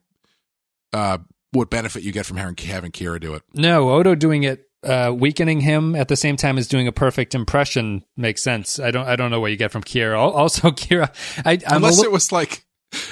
[0.94, 1.18] uh,
[1.52, 3.42] what benefit you get from having having Kira do it.
[3.52, 7.34] no, Odo doing it, uh, weakening him at the same time as doing a perfect
[7.34, 8.78] impression makes sense.
[8.78, 10.18] I don't I don't know what you get from Kira.
[10.18, 11.14] Also, Kira,
[11.44, 12.64] I unless li- it was like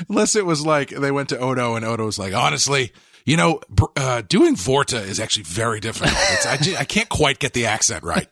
[0.08, 2.92] unless it was like they went to odo and odo was like honestly
[3.24, 7.38] you know br- uh, doing vorta is actually very difficult it's, I, I can't quite
[7.38, 8.28] get the accent right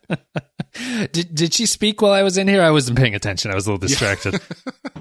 [1.11, 2.61] did did she speak while I was in here?
[2.61, 3.51] I wasn't paying attention.
[3.51, 4.41] I was a little distracted.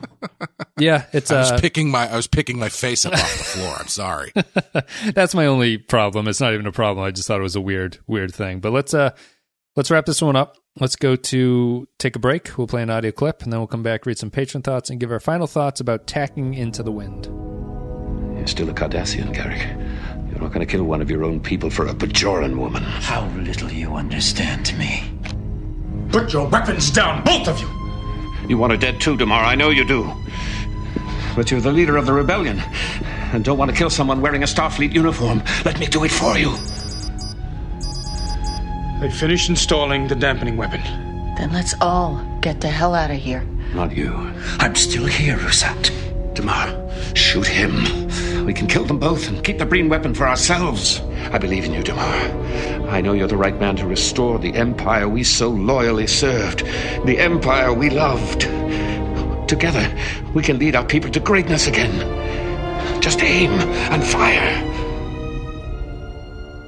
[0.79, 3.45] yeah, it's i was uh, picking my i was picking my face up off the
[3.45, 4.33] floor i'm sorry
[5.15, 6.29] that's my only problem.
[6.29, 7.05] It's not even a problem.
[7.05, 8.61] I just thought it was a weird, weird thing.
[8.61, 9.11] But let's uh
[9.77, 10.57] let's wrap this one up.
[10.81, 12.57] Let's go to take a break.
[12.57, 14.99] We'll play an audio clip and then we'll come back, read some patron thoughts, and
[14.99, 17.27] give our final thoughts about tacking into the wind.
[18.37, 20.31] You're still a Cardassian, Garak.
[20.31, 22.83] You're not going to kill one of your own people for a Bajoran woman.
[22.83, 25.05] How little you understand me.
[26.13, 27.69] Put your weapons down, both of you!
[28.47, 29.45] You want her dead too, Damar.
[29.45, 30.13] I know you do.
[31.35, 32.63] But you're the leader of the rebellion
[33.33, 35.43] and don't want to kill someone wearing a Starfleet uniform.
[35.65, 36.51] Let me do it for you.
[39.01, 40.83] I finished installing the dampening weapon.
[41.37, 43.43] Then let's all get the hell out of here.
[43.75, 44.13] Not you.
[44.59, 46.12] I'm still here, Rusot.
[46.35, 46.69] Damar,
[47.15, 48.47] shoot him.
[48.47, 51.01] We can kill them both and keep the Breen weapon for ourselves.
[51.31, 52.03] I believe in you, Damar.
[52.89, 56.61] I know you're the right man to restore the empire we so loyally served,
[57.07, 58.43] the empire we loved.
[59.49, 59.95] Together,
[60.35, 61.93] we can lead our people to greatness again.
[63.01, 64.69] Just aim and fire.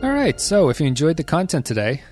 [0.03, 0.39] All right.
[0.41, 2.03] So if you enjoyed the content today,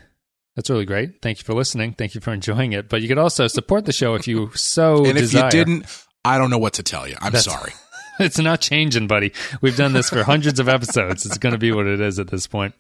[0.56, 1.20] that's really great.
[1.22, 1.94] Thank you for listening.
[1.94, 2.88] Thank you for enjoying it.
[2.88, 5.44] But you could also support the show if you so and if desire.
[5.46, 7.72] you didn't i don't know what to tell you i'm That's- sorry
[8.20, 9.32] it's not changing, buddy.
[9.62, 11.24] We've done this for hundreds of episodes.
[11.24, 12.74] It's going to be what it is at this point.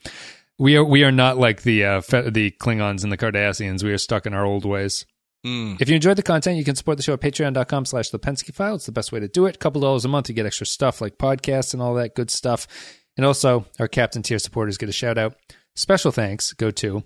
[0.58, 3.82] We are we are not like the uh, fe- the Klingons and the Cardassians.
[3.82, 5.06] We are stuck in our old ways.
[5.44, 8.54] If you enjoyed the content, you can support the show at patreon.com slash the Pensky
[8.54, 8.76] File.
[8.76, 9.56] It's the best way to do it.
[9.56, 12.30] A couple dollars a month, you get extra stuff like podcasts and all that good
[12.30, 12.68] stuff.
[13.16, 15.34] And also, our captain tier supporters get a shout out.
[15.74, 17.02] Special thanks go to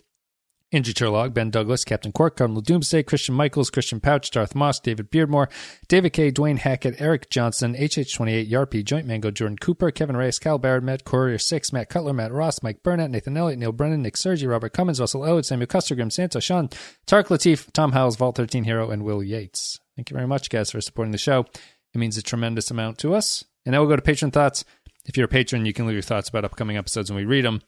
[0.73, 5.13] Andrew Turlog, Ben Douglas, Captain Quark, Cardinal Doomsday, Christian Michaels, Christian Pouch, Darth Moss, David
[5.13, 5.49] Beardmore,
[5.87, 10.59] David K., Dwayne Hackett, Eric Johnson, HH28, Yarp, Joint Mango, Jordan Cooper, Kevin Reyes, Kyle
[10.59, 14.17] Barrett, Matt Courier 6, Matt Cutler, Matt Ross, Mike Burnett, Nathan Elliott, Neil Brennan, Nick
[14.17, 16.69] Sergi, Robert Cummins, Russell Elwood, Samuel Custergrim, Santa, Sean,
[17.07, 19.79] Tark Latif, Tom Howells, Vault 13 Hero, and Will Yates.
[19.95, 21.47] Thank you very much, guys, for supporting the show.
[21.95, 23.45] It means a tremendous amount to us.
[23.65, 24.65] And now we'll go to patron thoughts.
[25.07, 27.45] If you're a patron, you can leave your thoughts about upcoming episodes and we read
[27.45, 27.63] them.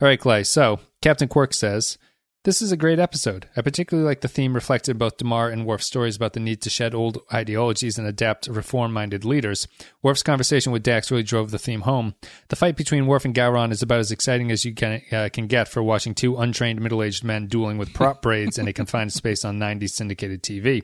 [0.00, 0.44] All right, Clay.
[0.44, 1.96] So, Captain Quark says,
[2.44, 3.48] This is a great episode.
[3.56, 6.62] I particularly like the theme reflected in both Damar and Worf's stories about the need
[6.62, 9.66] to shed old ideologies and adapt reform minded leaders.
[10.02, 12.14] Worf's conversation with Dax really drove the theme home.
[12.48, 15.48] The fight between Worf and Gowron is about as exciting as you can, uh, can
[15.48, 19.12] get for watching two untrained middle aged men dueling with prop braids in a confined
[19.12, 20.82] space on 90s syndicated TV.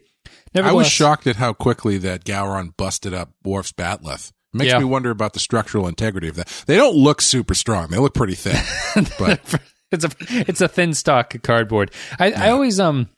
[0.54, 4.78] i was shocked at how quickly that gowron busted up Worf's bat'leth it makes Yeah.
[4.80, 8.14] me wonder about the structural integrity of that they don't look super strong they look
[8.14, 8.56] pretty thin
[9.18, 9.40] but
[9.94, 10.10] it's a
[10.48, 11.90] it's a thin stock cardboard.
[12.18, 13.08] I, I always um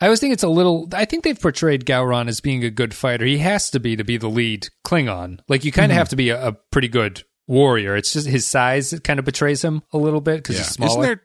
[0.00, 2.94] I always think it's a little I think they've portrayed Gowron as being a good
[2.94, 3.24] fighter.
[3.24, 5.40] He has to be to be the lead Klingon.
[5.48, 7.96] Like you kind of have to be a, a pretty good warrior.
[7.96, 10.62] It's just his size that kind of betrays him a little bit because Yeah.
[10.62, 10.90] he's smaller.
[10.90, 11.22] Isn't there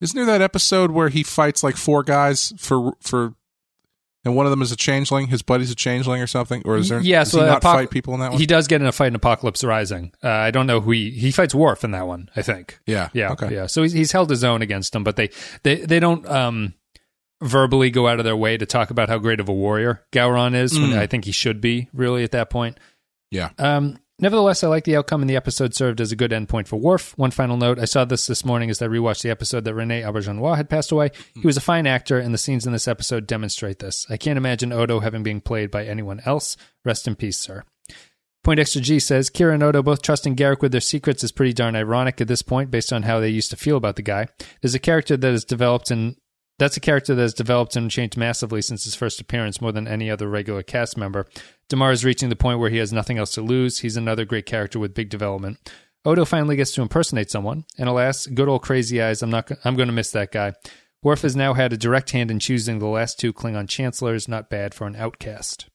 [0.00, 3.34] isn't there that episode where he fights like four guys for for
[4.24, 6.62] and one of them is a changeling, his buddy's a changeling or something?
[6.64, 8.40] Or is there yeah, so he not Apoc- fight people in that one?
[8.40, 10.12] He does get in a fight in Apocalypse Rising.
[10.22, 12.30] Uh, I don't know who he he fights Worf in that one.
[12.36, 12.78] I think.
[12.86, 13.08] yeah.
[13.12, 13.54] Yeah, Okay.
[13.54, 13.66] yeah.
[13.66, 15.30] So he's, he's held his own against them, but they
[15.62, 16.74] they they don't um
[17.42, 20.54] verbally go out of their way to talk about how great of a warrior Gowron
[20.54, 20.72] is.
[20.78, 20.98] Mm.
[20.98, 22.78] I think he should be really at that point.
[23.30, 23.50] Yeah.
[23.58, 26.76] Um, Nevertheless, I like the outcome, and the episode served as a good endpoint for
[26.76, 27.16] Worf.
[27.16, 30.02] One final note I saw this this morning as I rewatched the episode that Rene
[30.02, 31.10] Auberjonois had passed away.
[31.34, 34.06] He was a fine actor, and the scenes in this episode demonstrate this.
[34.10, 36.58] I can't imagine Odo having been played by anyone else.
[36.84, 37.64] Rest in peace, sir.
[38.44, 41.54] Point Extra G says Kira and Odo both trusting Garak with their secrets is pretty
[41.54, 44.26] darn ironic at this point, based on how they used to feel about the guy.
[44.60, 46.16] There's a character that has developed and
[46.60, 49.88] that's a character that has developed and changed massively since his first appearance, more than
[49.88, 51.26] any other regular cast member.
[51.70, 53.78] Damar is reaching the point where he has nothing else to lose.
[53.78, 55.72] He's another great character with big development.
[56.04, 59.22] Odo finally gets to impersonate someone, and alas, good old Crazy Eyes.
[59.22, 59.50] I'm not.
[59.64, 60.52] I'm going to miss that guy.
[61.02, 64.28] Worf has now had a direct hand in choosing the last two Klingon chancellors.
[64.28, 65.66] Not bad for an outcast.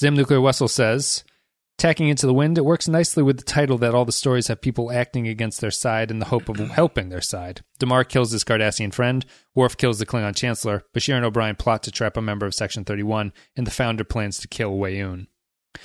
[0.00, 1.22] Zam Nuclear Wessel says,
[1.82, 4.60] Tacking into the wind, it works nicely with the title that all the stories have
[4.60, 7.64] people acting against their side in the hope of helping their side.
[7.80, 9.26] Damar kills his Cardassian friend,
[9.56, 12.84] Worf kills the Klingon Chancellor, Bashir and O'Brien plot to trap a member of Section
[12.84, 15.26] 31, and the Founder plans to kill Weyoun.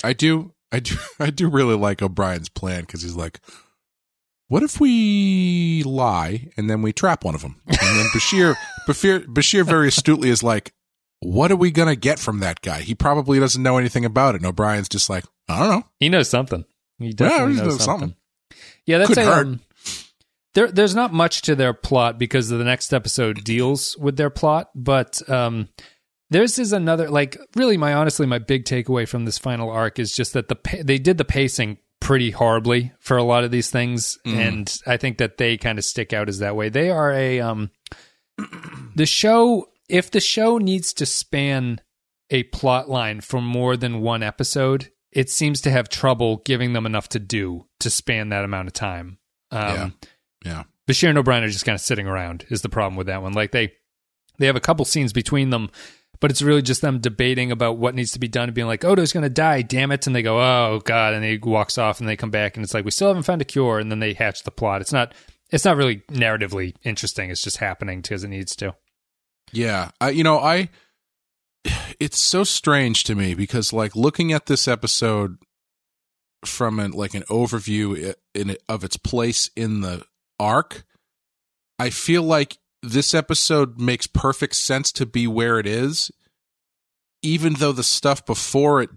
[0.03, 3.39] I do, I do, I do really like O'Brien's plan because he's like,
[4.49, 8.53] "What if we lie and then we trap one of them?" And then Bashir,
[8.87, 10.75] Bashir, Bashir very astutely is like,
[11.21, 12.81] "What are we gonna get from that guy?
[12.81, 16.09] He probably doesn't know anything about it." And O'Brien's just like, "I don't know." He
[16.09, 16.65] knows something.
[16.99, 18.15] He definitely he knows knows something.
[18.49, 18.61] something.
[18.85, 19.47] Yeah, that's a, hurt.
[19.47, 19.59] um,
[20.53, 20.71] there.
[20.71, 25.27] There's not much to their plot because the next episode deals with their plot, but
[25.29, 25.69] um,
[26.29, 30.11] Theirs is another like really my honestly my big takeaway from this final arc is
[30.13, 34.17] just that the they did the pacing pretty horribly for a lot of these things
[34.25, 36.69] and I think that they kind of stick out as that way.
[36.69, 37.71] They are a um
[38.95, 41.79] the show if the show needs to span
[42.29, 46.85] a plot line for more than one episode, it seems to have trouble giving them
[46.85, 49.17] enough to do to span that amount of time.
[49.51, 49.95] Um
[50.45, 50.63] Yeah.
[50.87, 53.33] Bashir and O'Brien are just kind of sitting around is the problem with that one.
[53.33, 53.73] Like they
[54.37, 55.71] they have a couple scenes between them,
[56.19, 58.85] but it's really just them debating about what needs to be done and being like,
[58.85, 60.05] Odo's gonna die, damn it.
[60.05, 62.75] And they go, Oh God, and he walks off and they come back and it's
[62.75, 64.81] like, We still haven't found a cure, and then they hatch the plot.
[64.81, 65.13] It's not
[65.49, 68.75] it's not really narratively interesting, it's just happening because it needs to.
[69.51, 70.69] Yeah, I, you know, I.
[71.99, 75.37] It's so strange to me because, like, looking at this episode
[76.45, 80.03] from an like an overview in of its place in the
[80.39, 80.83] arc,
[81.79, 86.11] I feel like this episode makes perfect sense to be where it is,
[87.23, 88.89] even though the stuff before it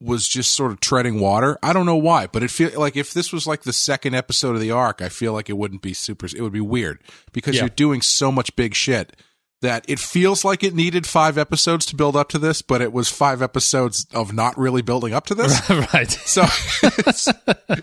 [0.00, 1.56] was just sort of treading water.
[1.62, 4.56] I don't know why, but it feel like if this was like the second episode
[4.56, 6.26] of the arc, I feel like it wouldn't be super.
[6.26, 6.98] It would be weird
[7.32, 7.62] because Yeah.
[7.62, 9.14] you're doing so much big shit
[9.62, 12.92] that it feels like it needed five episodes to build up to this, but it
[12.92, 15.70] was five episodes of not really building up to this.
[15.94, 16.10] right.
[16.10, 16.42] So
[16.82, 17.28] it's,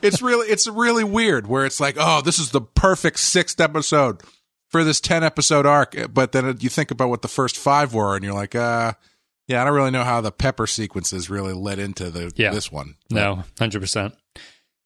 [0.04, 4.22] it's really it's really weird where it's like, oh, this is the perfect sixth episode
[4.68, 8.16] for this ten episode arc, but then you think about what the first five were,
[8.16, 8.94] and you're like, uh,
[9.48, 12.52] yeah, I don't really know how the pepper sequences really led into the Yeah.
[12.52, 12.96] this one.
[13.10, 14.16] No, hundred percent.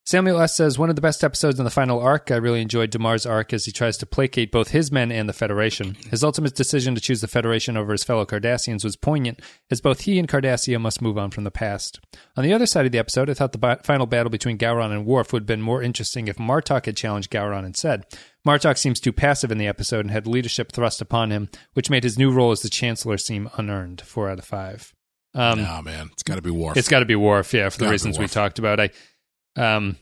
[0.06, 2.30] Samuel S says one of the best episodes in the final arc.
[2.30, 5.34] I really enjoyed Damar's arc as he tries to placate both his men and the
[5.34, 5.95] Federation.
[6.12, 9.39] His ultimate decision to choose the Federation over his fellow Cardassians was poignant,
[9.72, 12.01] as both he and Cardassia must move on from the past.
[12.36, 14.91] On the other side of the episode, I thought the bi- final battle between Gowron
[14.91, 18.04] and Worf would have been more interesting if Martok had challenged Gowron instead.
[18.45, 22.04] Martok seems too passive in the episode and had leadership thrust upon him, which made
[22.04, 24.01] his new role as the Chancellor seem unearned.
[24.01, 24.93] Four out of five.
[25.36, 26.78] Um, no man, it's got to be Worf.
[26.78, 28.80] it's got to be Worf, yeah, for the reasons we talked about.
[28.80, 28.91] I,
[29.56, 29.97] um,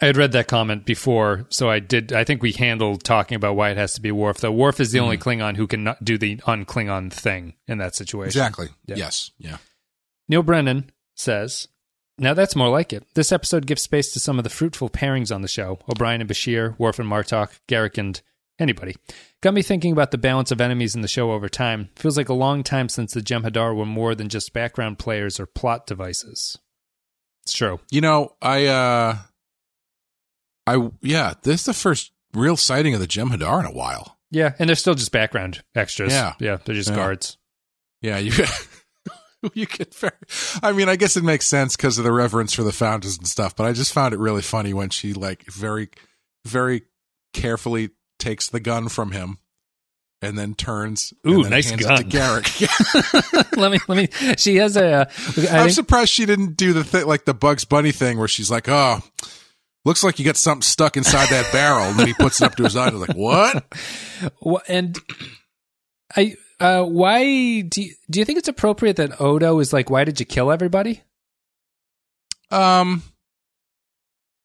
[0.00, 2.12] I had read that comment before, so I did.
[2.12, 4.38] I think we handled talking about why it has to be Worf.
[4.38, 7.96] Though Worf is the only Klingon who can not do the un-Klingon thing in that
[7.96, 8.28] situation.
[8.28, 8.68] exactly.
[8.86, 8.96] Yeah.
[8.96, 9.32] Yes.
[9.38, 9.56] Yeah.
[10.28, 11.66] Neil Brennan says,
[12.16, 13.04] "Now that's more like it.
[13.14, 16.30] This episode gives space to some of the fruitful pairings on the show: O'Brien and
[16.30, 18.20] Bashir, Worf and Martok, Garak and
[18.60, 18.94] anybody."
[19.40, 21.90] Got me thinking about the balance of enemies in the show over time.
[21.96, 25.46] Feels like a long time since the Jem'Hadar were more than just background players or
[25.46, 26.56] plot devices.
[27.48, 27.80] It's true.
[27.90, 29.16] You know, I, uh,
[30.66, 34.18] I, yeah, this is the first real sighting of the Jem'Hadar in a while.
[34.30, 36.12] Yeah, and they're still just background extras.
[36.12, 36.34] Yeah.
[36.40, 36.96] yeah, they're just Yeah.
[36.96, 37.38] guards.
[38.02, 38.32] Yeah, you
[39.54, 40.12] you get very.
[40.62, 43.26] I mean, I guess it makes sense because of the reverence for the founders and
[43.26, 43.56] stuff.
[43.56, 45.88] But I just found it really funny when she like very,
[46.44, 46.82] very
[47.32, 49.38] carefully takes the gun from him
[50.20, 51.12] and then turns.
[51.26, 51.98] Ooh, and then nice gun.
[51.98, 53.56] to Garak.
[53.56, 54.34] let me let me.
[54.36, 54.92] She has a.
[54.92, 58.28] Uh, I'm think, surprised she didn't do the thing like the Bugs Bunny thing where
[58.28, 59.00] she's like, "Oh,
[59.84, 62.56] looks like you got something stuck inside that barrel," and then he puts it up
[62.56, 62.88] to his eye.
[62.88, 63.64] and Like, what?
[64.44, 64.98] Wh- and
[66.16, 66.34] I.
[66.60, 70.18] Uh, why do you, do you think it's appropriate that Odo is like, why did
[70.18, 71.04] you kill everybody?
[72.50, 73.04] Um,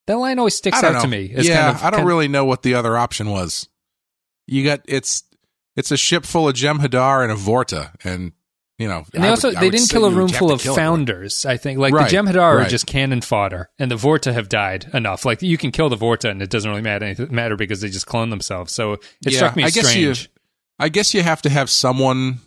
[0.06, 1.00] That line always sticks out know.
[1.00, 1.24] to me.
[1.24, 3.68] It's yeah, kind of, I don't really know what the other option was.
[4.46, 5.24] You got it's
[5.76, 8.32] it's a ship full of Jem'Hadar and a Vorta, and
[8.78, 9.04] you know.
[9.14, 10.76] And they I also would- they didn't kill a room full of everyone.
[10.78, 11.44] founders.
[11.46, 14.86] I think like Right, the Jem'Hadar are just cannon fodder, and the Vorta have died
[14.92, 15.24] enough.
[15.24, 18.06] Like you can kill the Vorta, and it doesn't really matter matter because they just
[18.06, 18.72] clone themselves.
[18.72, 20.30] So it Yeah, struck me I as guess you- strange.
[20.78, 22.40] I guess you have to have someone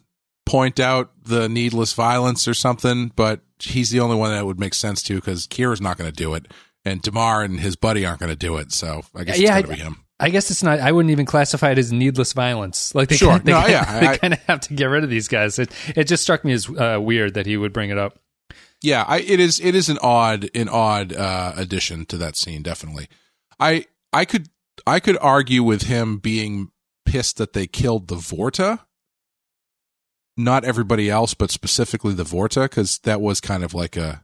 [0.45, 4.73] point out the needless violence or something, but he's the only one that would make
[4.73, 6.47] sense to because Kira's not going to do it,
[6.86, 8.71] and Damar and his buddy aren't going to do it.
[8.73, 10.03] So I guess Yeah, it's got to be him.
[10.20, 10.80] I guess it's not.
[10.80, 12.95] I wouldn't even classify it as needless violence.
[12.95, 13.34] Like they, Sure.
[13.38, 15.59] kinda, they, No, yeah, they I- kind of have to get rid of these guys.
[15.59, 18.20] It it just struck me as uh, weird that he would bring it up.
[18.82, 19.59] Yeah, I, it is.
[19.59, 22.61] It is an odd, an odd uh, addition to that scene.
[22.63, 23.07] Definitely,
[23.59, 24.49] I, I could,
[24.86, 26.70] I could argue with him being
[27.05, 28.80] pissed that they killed the Vorta,
[30.36, 34.24] not everybody else, but specifically the Vorta, because that was kind of like a,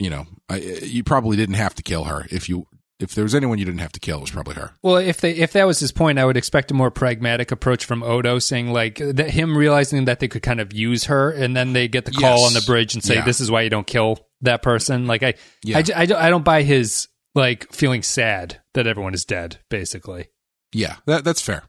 [0.00, 2.66] you know, I, you probably didn't have to kill her if you,
[3.00, 4.72] if there was anyone you didn't have to kill, it was probably her.
[4.82, 7.84] Well, if they if that was his point, I would expect a more pragmatic approach
[7.84, 11.56] from Odo, saying like that him realizing that they could kind of use her, and
[11.56, 12.46] then they get the call Yes.
[12.46, 13.24] on the bridge and say, Yeah.
[13.24, 15.34] "This is why you don't kill that person." Like I,
[15.64, 15.78] Yeah.
[15.78, 19.58] I, I don't- I don't buy his like feeling sad that everyone is dead.
[19.70, 20.28] Basically,
[20.72, 21.64] Yeah, that that's fair.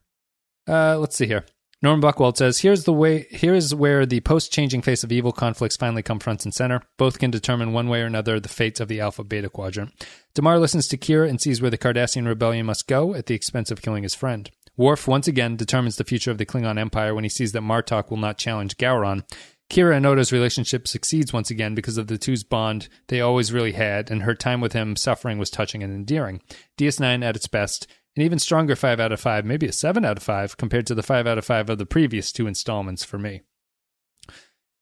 [0.68, 1.46] uh, let's see here.
[1.82, 3.26] Norman Buckwald says, "Here's the way.
[3.30, 6.82] Here's where the post-changing face of evil conflicts finally come front and center.
[6.98, 9.92] Both can determine one way or another the fates of the Alpha Beta Quadrant.
[10.34, 13.72] Damar listens to Kira and sees where the Cardassian rebellion must go at the expense
[13.72, 14.52] of killing his friend.
[14.76, 18.10] Worf once again determines the future of the Klingon Empire when he sees that Martok
[18.10, 19.24] will not challenge Gowron.
[19.70, 23.74] Kira and Odo's relationship succeeds once again because of the two's bond they always really
[23.74, 26.42] had, and her time with him suffering was touching and endearing.
[26.78, 27.86] DS9 at its best,
[28.20, 30.96] an even stronger 5 out of 5, maybe a 7 out of 5 compared to
[30.96, 33.42] the 5 out of 5 of the previous two installments for me.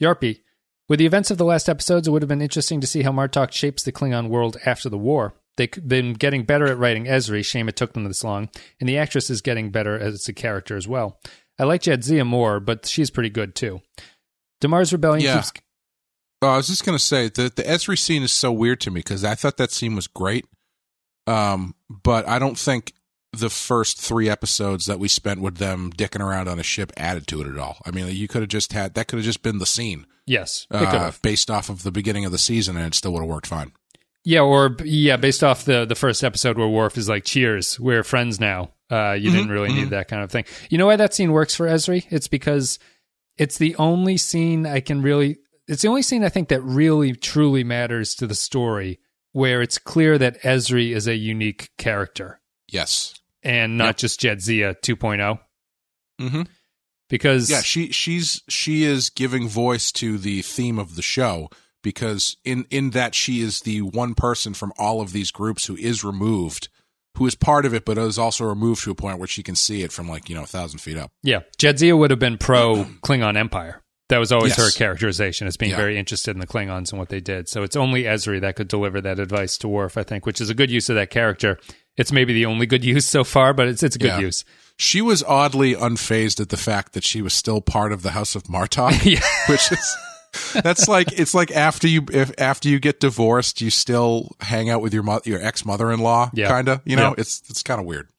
[0.02, 0.42] Yarpy.
[0.90, 3.12] With the events of the last episodes, it would have been interesting to see how
[3.12, 5.36] Martok shapes the Klingon world after the war.
[5.58, 8.98] They've been getting better at writing Ezri, shame it took them this long, and the
[8.98, 11.20] actress is getting better as a character as well.
[11.60, 13.82] I like Jadzia more, but she's pretty good too.
[14.62, 15.36] Damar's rebellion Yeah.
[15.36, 15.52] keeps
[16.42, 19.00] Oh, I was just gonna say the the Ezri scene is so weird to me
[19.00, 20.46] because I thought that scene was great,
[21.26, 22.94] um, but I don't think
[23.34, 27.28] the first three episodes that we spent with them dicking around on a ship added
[27.28, 27.78] to it at all.
[27.86, 30.68] I mean, you could have just had that could have just been the scene Yes,
[30.72, 33.48] uh, based off of the beginning of the season, and it still would have worked
[33.48, 33.72] fine.
[34.26, 38.04] Yeah, or yeah, based off the the first episode where Worf is like, "Cheers, we're
[38.04, 40.44] friends now." Uh, you didn't really need that kind of thing.
[40.70, 42.06] You know why that scene works for Ezri?
[42.10, 42.78] It's because
[43.38, 45.38] it's the only scene I can really.
[45.66, 49.00] It's the only scene I think that really truly matters to the story,
[49.32, 52.42] where it's clear that Ezri is a unique character
[52.72, 53.14] Yes.
[53.44, 53.98] and not Yep.
[53.98, 55.40] just Jadzia 2.0.
[56.20, 56.42] Mm-hmm.
[57.10, 61.50] Because Yeah, she she's she is giving voice to the theme of the show
[61.84, 65.76] because in in that she is the one person from all of these groups who
[65.78, 66.68] is removed,
[67.16, 69.56] who is part of it, but is also removed to a point where she can
[69.56, 71.12] see it from like you know a thousand feet up.
[71.24, 73.82] Yeah, Jadzia would have been pro Klingon Empire.
[74.10, 74.74] That was always Yes.
[74.74, 75.78] her characterization as being Yeah.
[75.78, 77.48] very interested in the Klingons and what they did.
[77.50, 80.50] So it's only Ezri that could deliver that advice to Worf, I think, which is
[80.50, 81.60] a good use of that character.
[81.98, 84.20] It's maybe the only good use so far, but it's it's a good Yeah.
[84.20, 84.46] use.
[84.78, 88.36] She was oddly unfazed at the fact that she was still part of the House
[88.36, 89.22] of Martok, Yeah.
[89.50, 89.98] which is
[90.62, 94.82] that's like it's like after you if after you get divorced, you still hang out
[94.82, 96.48] with your mo- your ex mother in law, Yeah.
[96.48, 96.82] kind of.
[96.86, 97.16] You know, Yeah.
[97.22, 98.10] it's it's kind of weird.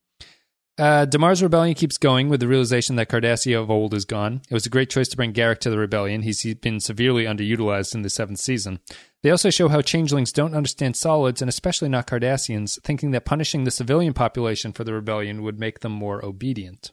[0.79, 4.43] Uh, Damar's rebellion keeps going with the realization that Cardassia of old is gone.
[4.49, 6.23] It was a great choice to bring Garak to the rebellion.
[6.23, 8.79] He's he's been severely underutilized in the seventh season.
[9.23, 13.65] They also show how changelings don't understand solids, and especially not Cardassians, thinking that punishing
[13.65, 16.93] the civilian population for the rebellion would make them more obedient.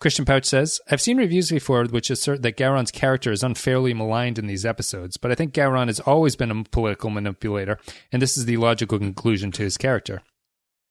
[0.00, 4.38] Christian Pouch says, I've seen reviews before which assert that Gowron's character is unfairly maligned
[4.38, 7.78] in these episodes, but I think Gowron has always been a political manipulator,
[8.10, 10.22] and this is the logical conclusion to his character.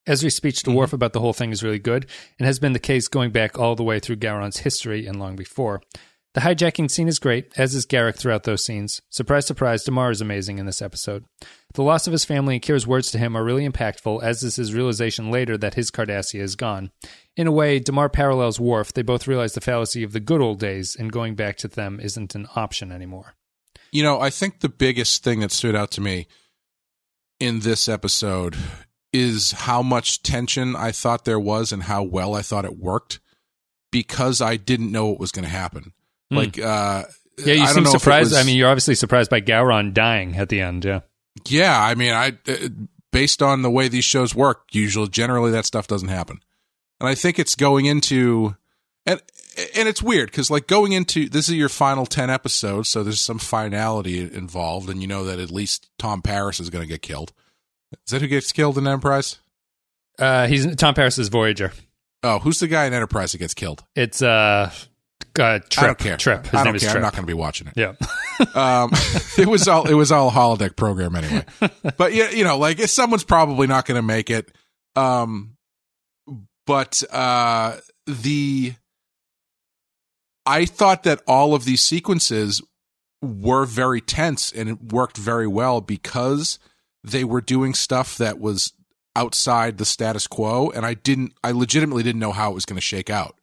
[0.08, 0.78] Ezri's speech to mm-hmm.
[0.78, 2.06] Worf about the whole thing is really good,
[2.38, 5.36] and has been the case going back all the way through Gowron's history and long
[5.36, 5.82] before.
[6.36, 9.02] The hijacking scene is great, as is Garak throughout those scenes.
[9.10, 11.26] Surprise, surprise, Damar is amazing in this episode.
[11.74, 14.58] The loss of his family and Kira's words to him are really impactful, as is
[14.58, 16.92] his realization later that his Cardassia is gone.
[17.36, 18.94] In a way, Damar parallels Worf.
[18.94, 22.00] They both realize the fallacy of the good old days, and going back to them
[22.00, 23.34] isn't an option anymore.
[23.92, 26.28] You know, I think the biggest thing that stood out to me
[27.40, 28.56] in this episode
[29.12, 33.20] is how much tension I thought there was and how well I thought it worked
[33.92, 35.94] because I didn't know what was going to happen.
[36.30, 36.36] Hmm.
[36.38, 37.04] Like, uh,
[37.46, 38.32] Yeah, you I seem surprised.
[38.32, 41.02] was- I mean, you're obviously surprised by Gowron dying at the end, yeah.
[41.48, 42.70] yeah, I mean, I uh,
[43.12, 46.42] based on the way these shows work, usually generally that stuff doesn't happen,
[47.00, 48.56] and I think it's going into
[49.06, 49.22] and
[49.76, 53.22] and it's weird because like going into this is your final ten episodes, so there's
[53.22, 57.02] some finality involved, and you know that at least Tom Paris is going to get
[57.02, 57.32] killed.
[58.06, 59.38] Is that who gets killed in Enterprise?
[60.20, 61.72] Uh, he's Tom Paris is Voyager.
[62.22, 63.84] Oh, who's the guy in Enterprise that gets killed?
[63.96, 64.72] It's uh
[65.38, 65.84] Uh, Trip.
[65.84, 66.18] I don't care.
[66.18, 66.46] Trip.
[66.46, 66.92] His I name don't is care.
[66.92, 66.98] Trip.
[66.98, 67.74] I'm not going to be watching it.
[67.76, 67.94] yeah.
[68.56, 68.92] Um,
[69.38, 71.44] it was all it was all a holodeck program anyway.
[71.98, 74.50] But yeah, you know, like if someone's probably not going to make it.
[74.96, 75.58] Um,
[76.66, 77.78] but uh,
[78.08, 78.76] the
[80.46, 82.62] I thought that all of these sequences
[83.22, 86.60] were very tense and it worked very well because
[87.04, 88.72] they were doing stuff that was
[89.18, 92.78] outside the status quo and I didn't I legitimately didn't know how it was going
[92.78, 93.36] to shake out.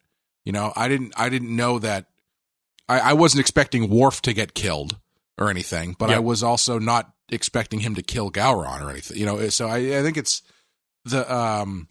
[0.47, 2.05] You know, I didn't I didn't know that
[2.87, 4.97] I, I wasn't expecting Worf to get killed
[5.37, 9.17] or anything, but I was also not expecting him to kill Gowron or anything.
[9.17, 10.41] You know, so I, I think it's
[11.03, 11.89] the um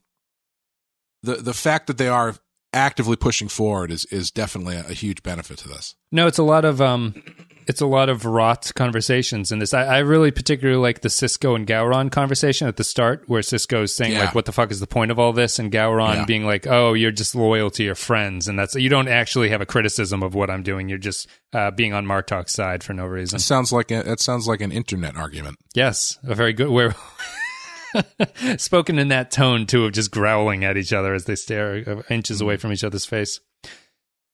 [1.23, 2.37] the the fact that they are
[2.73, 5.95] actively pushing forward is is definitely a, a huge benefit to this.
[6.11, 7.23] No, it's a lot of um,
[7.67, 9.75] it's a lot of rot conversations in this.
[9.75, 13.83] I, I really particularly like the Sisko and Gowron conversation at the start, where Sisko
[13.83, 14.21] is saying Yeah.
[14.27, 16.25] like, "What the fuck is the point of all this?" and Gowron Yeah.
[16.27, 19.61] being like, "Oh, you're just loyal to your friends, and that's you don't actually have
[19.61, 20.89] a criticism of what I'm doing.
[20.89, 24.21] You're just uh, being on Martok's side for no reason." It sounds like a, it
[24.21, 25.57] sounds like an internet argument.
[25.75, 26.69] Yes, a very good.
[26.71, 26.95] Where
[28.59, 32.41] spoken in that tone too, of just growling at each other as they stare inches
[32.41, 33.41] away from each other's face.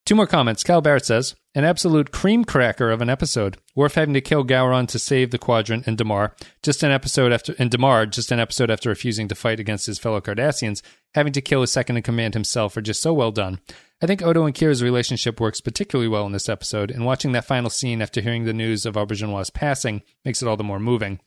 [0.04, 0.64] Two more comments.
[0.64, 3.56] Cal Barrett says, "An absolute cream cracker of an episode.
[3.76, 6.34] Worf having to kill Gowron to save the Quadrant and Damar.
[6.60, 10.00] Just an episode after, and Damar just an episode after refusing to fight against his
[10.00, 10.82] fellow Cardassians,
[11.14, 13.60] having to kill his second in command himself, are just so well done.
[14.02, 17.44] I think Odo and Kira's relationship works particularly well in this episode, and watching that
[17.44, 21.20] final scene after hearing the news of Auberjonois' passing makes it all the more moving.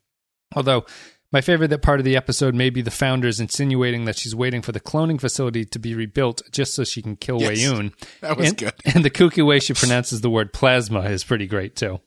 [0.54, 0.86] Although
[1.36, 4.62] my favorite that part of the episode may be the founders insinuating that she's waiting
[4.62, 7.60] for the cloning facility to be rebuilt just so she can kill Yes.
[7.60, 7.94] Weyoun.
[8.22, 8.74] That was and, good.
[8.86, 12.00] And the kooky way she pronounces the word plasma is pretty great too.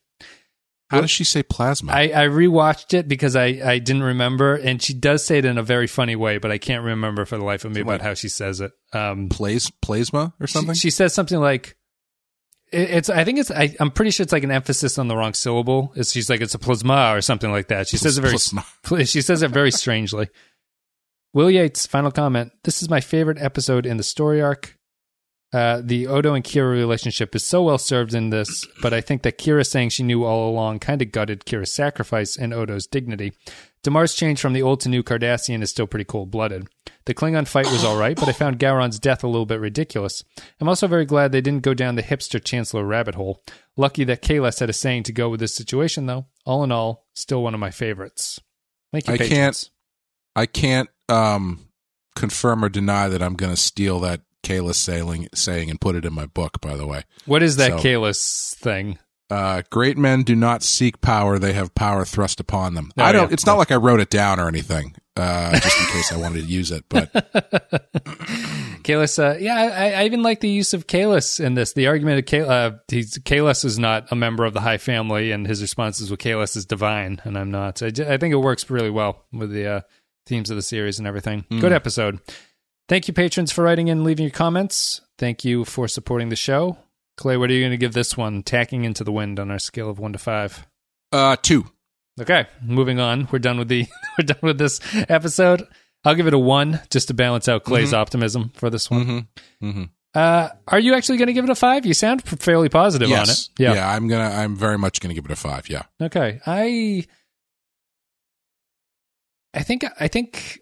[0.89, 1.93] How does she say plasma?
[1.93, 5.59] I, I rewatched it because I, I didn't remember, and she does say it in
[5.59, 8.14] a very funny way, but I can't remember for the life of me about how
[8.14, 8.72] she says it.
[8.95, 10.72] Um, Plas plasma or something?
[10.72, 11.76] she, she says something like,
[12.72, 13.10] it's.
[13.10, 13.50] I think it's.
[13.50, 15.92] I, I'm pretty sure it's like an emphasis on the wrong syllable.
[15.96, 17.88] It's, she's like it's a plasma or something like that.
[17.88, 18.32] She says it very.
[18.32, 18.64] Plasma.
[19.06, 20.28] She says it very strangely.
[21.34, 22.52] Will Yates final comment.
[22.64, 24.78] This is my favorite episode in the story arc.
[25.51, 29.22] Uh, the Odo and Kira relationship is so well served in this, but I think
[29.22, 33.32] that Kira saying she knew all along kind of gutted Kira's sacrifice and Odo's dignity.
[33.82, 36.68] Damar's change from the old to new Cardassian is still pretty cold blooded.
[37.07, 40.22] The Klingon fight was alright, but I found Gowron's death a little bit ridiculous.
[40.61, 43.42] I'm also very glad they didn't go down the hipster Chancellor rabbit hole.
[43.76, 46.26] Lucky that Kahless had a saying to go with this situation, though.
[46.44, 48.40] All in all, still one of my favorites.
[48.92, 49.38] Thank you, I patrons.
[49.38, 49.70] can't
[50.36, 51.68] I can't um
[52.14, 56.05] confirm or deny that I'm going to steal that Kayla sailing saying and put it
[56.05, 57.03] in my book by the way.
[57.26, 58.99] What is that So- Kahless thing?
[59.30, 62.90] Uh, great men do not seek power; they have power thrust upon them.
[62.96, 63.28] Oh, I don't.
[63.28, 63.34] yeah.
[63.34, 66.44] It's not like I wrote it down or anything, uh, just in case I wanted
[66.44, 66.86] to use it.
[66.88, 67.12] But
[68.84, 71.74] Kahless, uh, yeah, I, I even like the use of Kahless in this.
[71.74, 75.30] The argument of Kal- uh, he's, Kahless is not a member of the High Family,
[75.30, 77.82] and his response is, well, Kahless is divine, and I'm not.
[77.82, 79.80] I, I think it works really well with the uh,
[80.26, 81.44] themes of the series and everything.
[81.51, 82.20] Good episode.
[82.89, 85.01] Thank you, patrons, for writing in and leaving your comments.
[85.18, 86.78] Thank you for supporting the show.
[87.16, 89.59] Clay, what are you going to give this one, tacking into the wind on our
[89.59, 90.66] scale of one to five?
[91.12, 91.66] uh, two.
[92.20, 93.28] Okay, moving on.
[93.30, 93.86] We're done with the
[94.18, 95.64] we're done with this episode.
[96.05, 99.05] I'll give it a one just to balance out Clay's optimism for this one.
[99.61, 99.68] Mm-hmm.
[99.68, 99.82] Mm-hmm.
[100.14, 101.86] Uh, are you actually going to give it a five?
[101.86, 103.28] You sound fairly positive Yes.
[103.28, 103.49] on it.
[103.62, 103.74] Yeah.
[103.74, 103.95] yeah.
[103.95, 104.24] I'm gonna.
[104.34, 105.68] I'm very much gonna give it a five.
[105.68, 105.82] Yeah.
[106.01, 106.41] Okay.
[106.47, 107.05] I.
[109.55, 109.84] I think.
[110.01, 110.61] I think.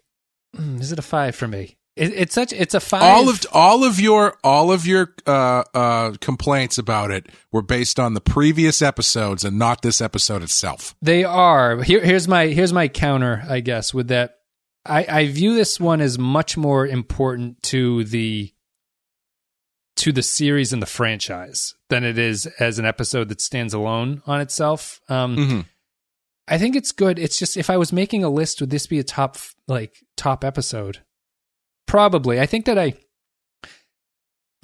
[0.55, 1.77] hmm, Is it a five for me?
[1.97, 2.53] It, it's such.
[2.53, 3.01] It's a five.
[3.01, 7.99] all of all of your all of your uh, uh, complaints about it were based
[7.99, 10.95] on the previous episodes and not this episode itself.
[11.01, 11.81] They are.
[11.81, 14.35] Here, here's my here's my counter, I guess, with that.
[14.85, 18.53] I, I view this one as much more important to the
[19.97, 24.21] to the series and the franchise than it is as an episode that stands alone
[24.27, 25.01] on itself.
[25.09, 25.65] Um, Mhm.
[26.47, 27.17] I think it's good.
[27.19, 29.37] It's just if I was making a list, would this be a top
[29.67, 30.99] like top episode?
[31.87, 32.39] Probably.
[32.39, 32.93] I think that I.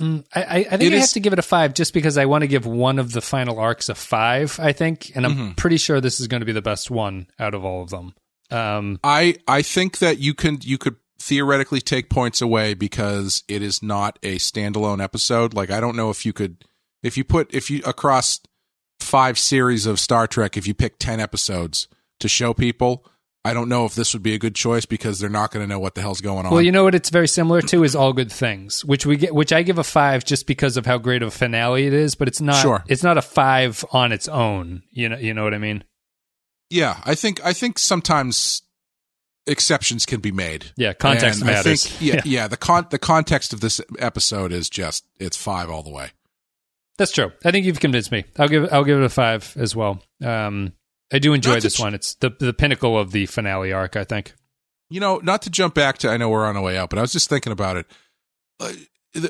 [0.01, 2.17] Mm, I, I I think It I have to give it a five just because
[2.17, 4.59] I want to give one of the final arcs a five.
[4.59, 5.55] I think, and I'm Mhm.
[5.57, 8.13] pretty sure this is going to be the best one out of all of them.
[8.49, 13.61] Um, I I think that you can you could theoretically take points away because it
[13.61, 15.53] is not a standalone episode.
[15.53, 16.65] Like I don't know if you could
[17.03, 18.39] if you put if you across
[18.99, 21.88] five series of Star Trek if you pick 10 episodes
[22.19, 23.05] to show people,
[23.45, 25.67] I don't know if this would be a good choice because they're not going to
[25.67, 26.53] know what the hell's going on.
[26.53, 29.35] well, you know what it's very similar to is All Good Things, which we get,
[29.35, 32.15] which I give a five just because of how great of a finale it is,
[32.15, 32.61] but it's not.
[32.61, 32.83] Sure.
[32.87, 34.83] It's not a five on its own.
[34.91, 35.17] You know.
[35.17, 35.83] You know what I mean?
[36.69, 38.61] yeah, I think I think sometimes
[39.45, 40.71] exceptions can be made.
[40.77, 41.85] Yeah, context And I matters.
[41.85, 42.21] think, yeah, Yeah.
[42.25, 46.11] yeah, the con the context of this episode is just it's 5 all the way.
[46.97, 47.31] That's true.
[47.43, 48.23] I think you've convinced me.
[48.39, 50.01] I'll give I'll give it a five as well.
[50.23, 50.73] Um,
[51.12, 51.93] I do enjoy this ch- one.
[51.93, 53.95] It's the the pinnacle of the finale arc.
[53.95, 54.34] I think.
[54.89, 56.99] You know, not to jump back to, I know we're on our way out, but
[56.99, 57.88] I was just thinking about it.
[58.60, 58.74] Uh,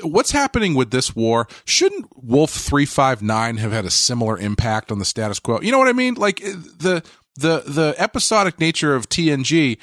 [0.02, 1.48] what's happening with this war?
[1.64, 5.60] Shouldn't Wolf 359 have had a similar impact on the status quo?
[5.62, 6.14] You know what I mean?
[6.14, 6.48] Like uh,
[6.78, 7.02] the,
[7.36, 9.78] the, the episodic nature of TNG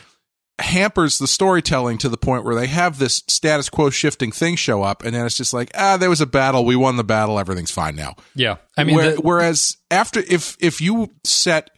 [0.59, 4.83] hampers the storytelling to the point where they have this status quo shifting thing show
[4.83, 6.63] up and then it's just like, ah, there was a battle.
[6.63, 7.39] We won the battle.
[7.39, 8.15] Everything's fine now.
[8.35, 11.71] Yeah, I mean, Where- the- whereas after if if you set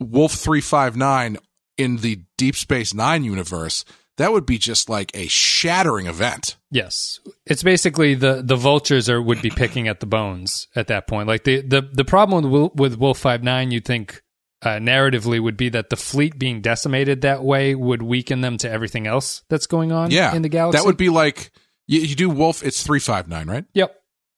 [0.00, 1.38] Wolf three five nine
[1.76, 3.84] in the Deep Space Nine universe,
[4.16, 6.56] that would be just like a shattering event.
[6.70, 11.06] Yes, it's basically the the vultures are would be picking at the bones at that
[11.06, 11.28] point.
[11.28, 14.22] Like the the the problem with with Wolf Five Nine, you'd think
[14.62, 18.68] uh, narratively would be that the fleet being decimated that way would weaken them to
[18.70, 20.78] everything else that's going on Yeah, in the galaxy.
[20.78, 21.52] That would be like
[21.86, 22.64] you, you do Wolf.
[22.64, 23.64] It's three five nine, right?
[23.72, 23.94] yep.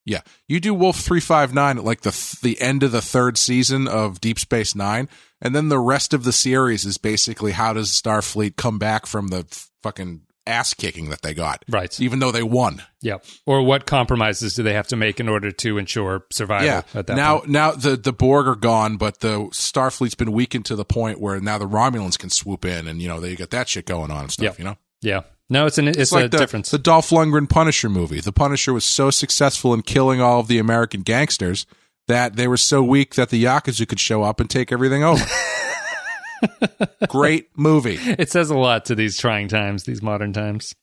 [0.07, 3.03] Yeah, you do Wolf three five nine at like the th- the end of the
[3.03, 5.09] third season of Deep Space Nine,
[5.43, 9.29] and then the rest of the series is basically how does Starfleet come back from
[9.29, 12.01] the f- fucking ass kicking that they got, Right.
[12.01, 12.83] Even though they won.
[13.03, 13.25] Yep.
[13.47, 16.83] Or what compromises do they have to make in order to ensure survival Yeah.
[16.95, 17.51] at that now, point?
[17.51, 21.39] now the the Borg are gone, but the Starfleet's been weakened to the point where
[21.41, 24.23] now the Romulans can swoop in, and you know they got that shit going on
[24.23, 24.45] and stuff.
[24.45, 24.59] Yep.
[24.59, 25.21] You know, Yeah.
[25.51, 26.71] No, it's an it's, it's a like the, difference.
[26.71, 28.21] the Dolph Lundgren Punisher movie.
[28.21, 31.67] The Punisher was so successful in killing all of the American gangsters
[32.09, 35.25] that they were so weak that the Yakuza could show up and take everything over.
[37.09, 37.99] Great movie.
[38.01, 40.75] it says a lot to these trying times, these modern times.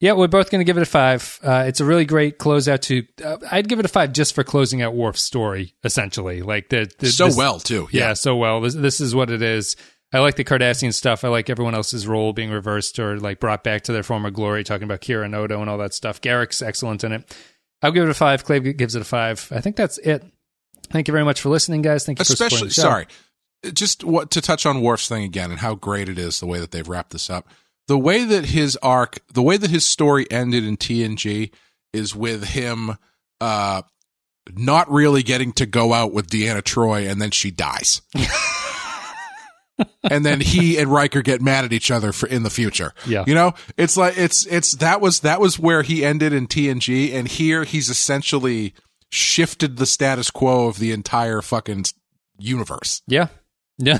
[0.00, 1.38] Yeah, we're both going to give it a five.
[1.42, 3.04] Uh, it's a really great closeout to.
[3.22, 6.40] Uh, I'd give it a five just for closing out Worf's story, essentially.
[6.40, 7.88] Like the, the So this- well too.
[7.92, 8.12] yeah, Yeah.
[8.14, 8.62] so well.
[8.62, 9.76] This, this is what it is.
[10.12, 11.24] I like the Cardassian stuff.
[11.24, 14.64] I like everyone else's role being reversed or like brought back to their former glory.
[14.64, 16.20] Talking about Kira and Odo and all that stuff.
[16.20, 17.36] Garak's excellent in it.
[17.82, 18.44] I'll give it a five.
[18.44, 19.48] Clay gives it a five.
[19.54, 20.24] I think that's it.
[20.90, 22.04] Thank you very much for listening, guys.
[22.04, 23.06] Thank you for especially the sorry
[23.72, 26.60] just what to touch on Worf's thing again and how great it is the way
[26.60, 27.46] that they've wrapped this up
[27.88, 31.50] the way that his arc the way that his story ended in tng
[31.92, 32.96] is with him
[33.40, 33.82] uh
[34.54, 38.00] not really getting to go out with deanna troi and then she dies
[40.02, 42.92] and then he and Riker get mad at each other for in the future.
[43.06, 43.24] Yeah.
[43.26, 47.12] You know, it's like it's it's that was that was where he ended in TNG
[47.14, 48.74] and here he's essentially
[49.10, 51.84] shifted the status quo of the entire fucking
[52.38, 53.02] universe.
[53.06, 53.28] Yeah.
[53.82, 53.96] Yeah,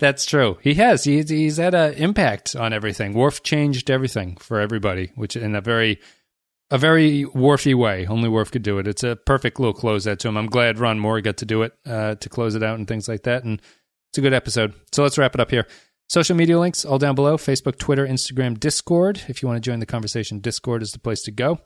[0.00, 0.56] that's true.
[0.62, 1.04] He has.
[1.04, 3.12] He, he's had an impact on everything.
[3.12, 6.00] Worf changed everything for everybody, which in a very,
[6.70, 8.06] a very Worfy way.
[8.06, 8.86] Only Worf could do it.
[8.86, 10.36] It's a perfect little close out to him.
[10.36, 13.08] I'm glad Ron Moore got to do it uh, to close it out and things
[13.08, 13.44] like that.
[13.44, 13.60] And
[14.10, 14.74] it's a good episode.
[14.92, 15.66] So let's wrap it up here.
[16.08, 19.22] Social media links all down below: Facebook, Twitter, Instagram, Discord.
[19.28, 21.60] If you want to join the conversation, Discord is the place to go.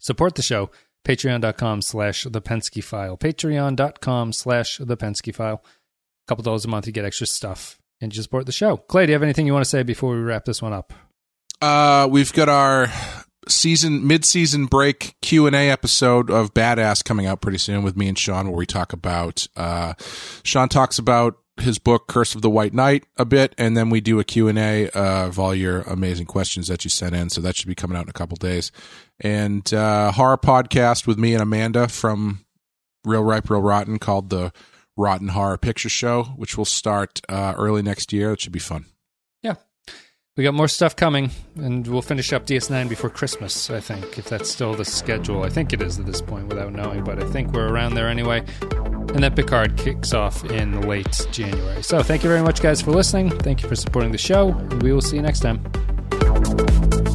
[0.00, 0.70] Support the show
[1.04, 3.16] patreon.com slash the Pensky file.
[3.16, 5.62] Patreon.com slash the Pensky file.
[5.64, 8.76] A couple dollars a month, you get extra stuff and you support the show.
[8.76, 10.92] Clay, do you have anything you want to say before we wrap this one up?
[11.60, 12.88] Uh, we've got our
[13.48, 18.48] season mid-season break Q&A episode of Badass coming out pretty soon with me and Sean
[18.48, 19.94] where we talk about uh
[20.44, 24.00] Sean talks about his book Curse of the White Knight a bit and then we
[24.00, 27.56] do a Q&A uh, of all your amazing questions that you sent in so that
[27.56, 28.70] should be coming out in a couple days.
[29.20, 32.44] And uh horror podcast with me and Amanda from
[33.04, 34.52] Real Ripe Real Rotten called the
[34.96, 38.32] Rotten Horror Picture Show which will start uh early next year.
[38.32, 38.86] It should be fun.
[40.38, 44.26] We got more stuff coming, and we'll finish up DS9 before Christmas, I think, if
[44.26, 45.42] that's still the schedule.
[45.42, 48.06] I think it is at this point without knowing, but I think we're around there
[48.06, 48.44] anyway.
[48.60, 51.82] And that Picard kicks off in late January.
[51.82, 53.30] So thank you very much, guys, for listening.
[53.30, 57.07] Thank you for supporting the show, and we will see you next time.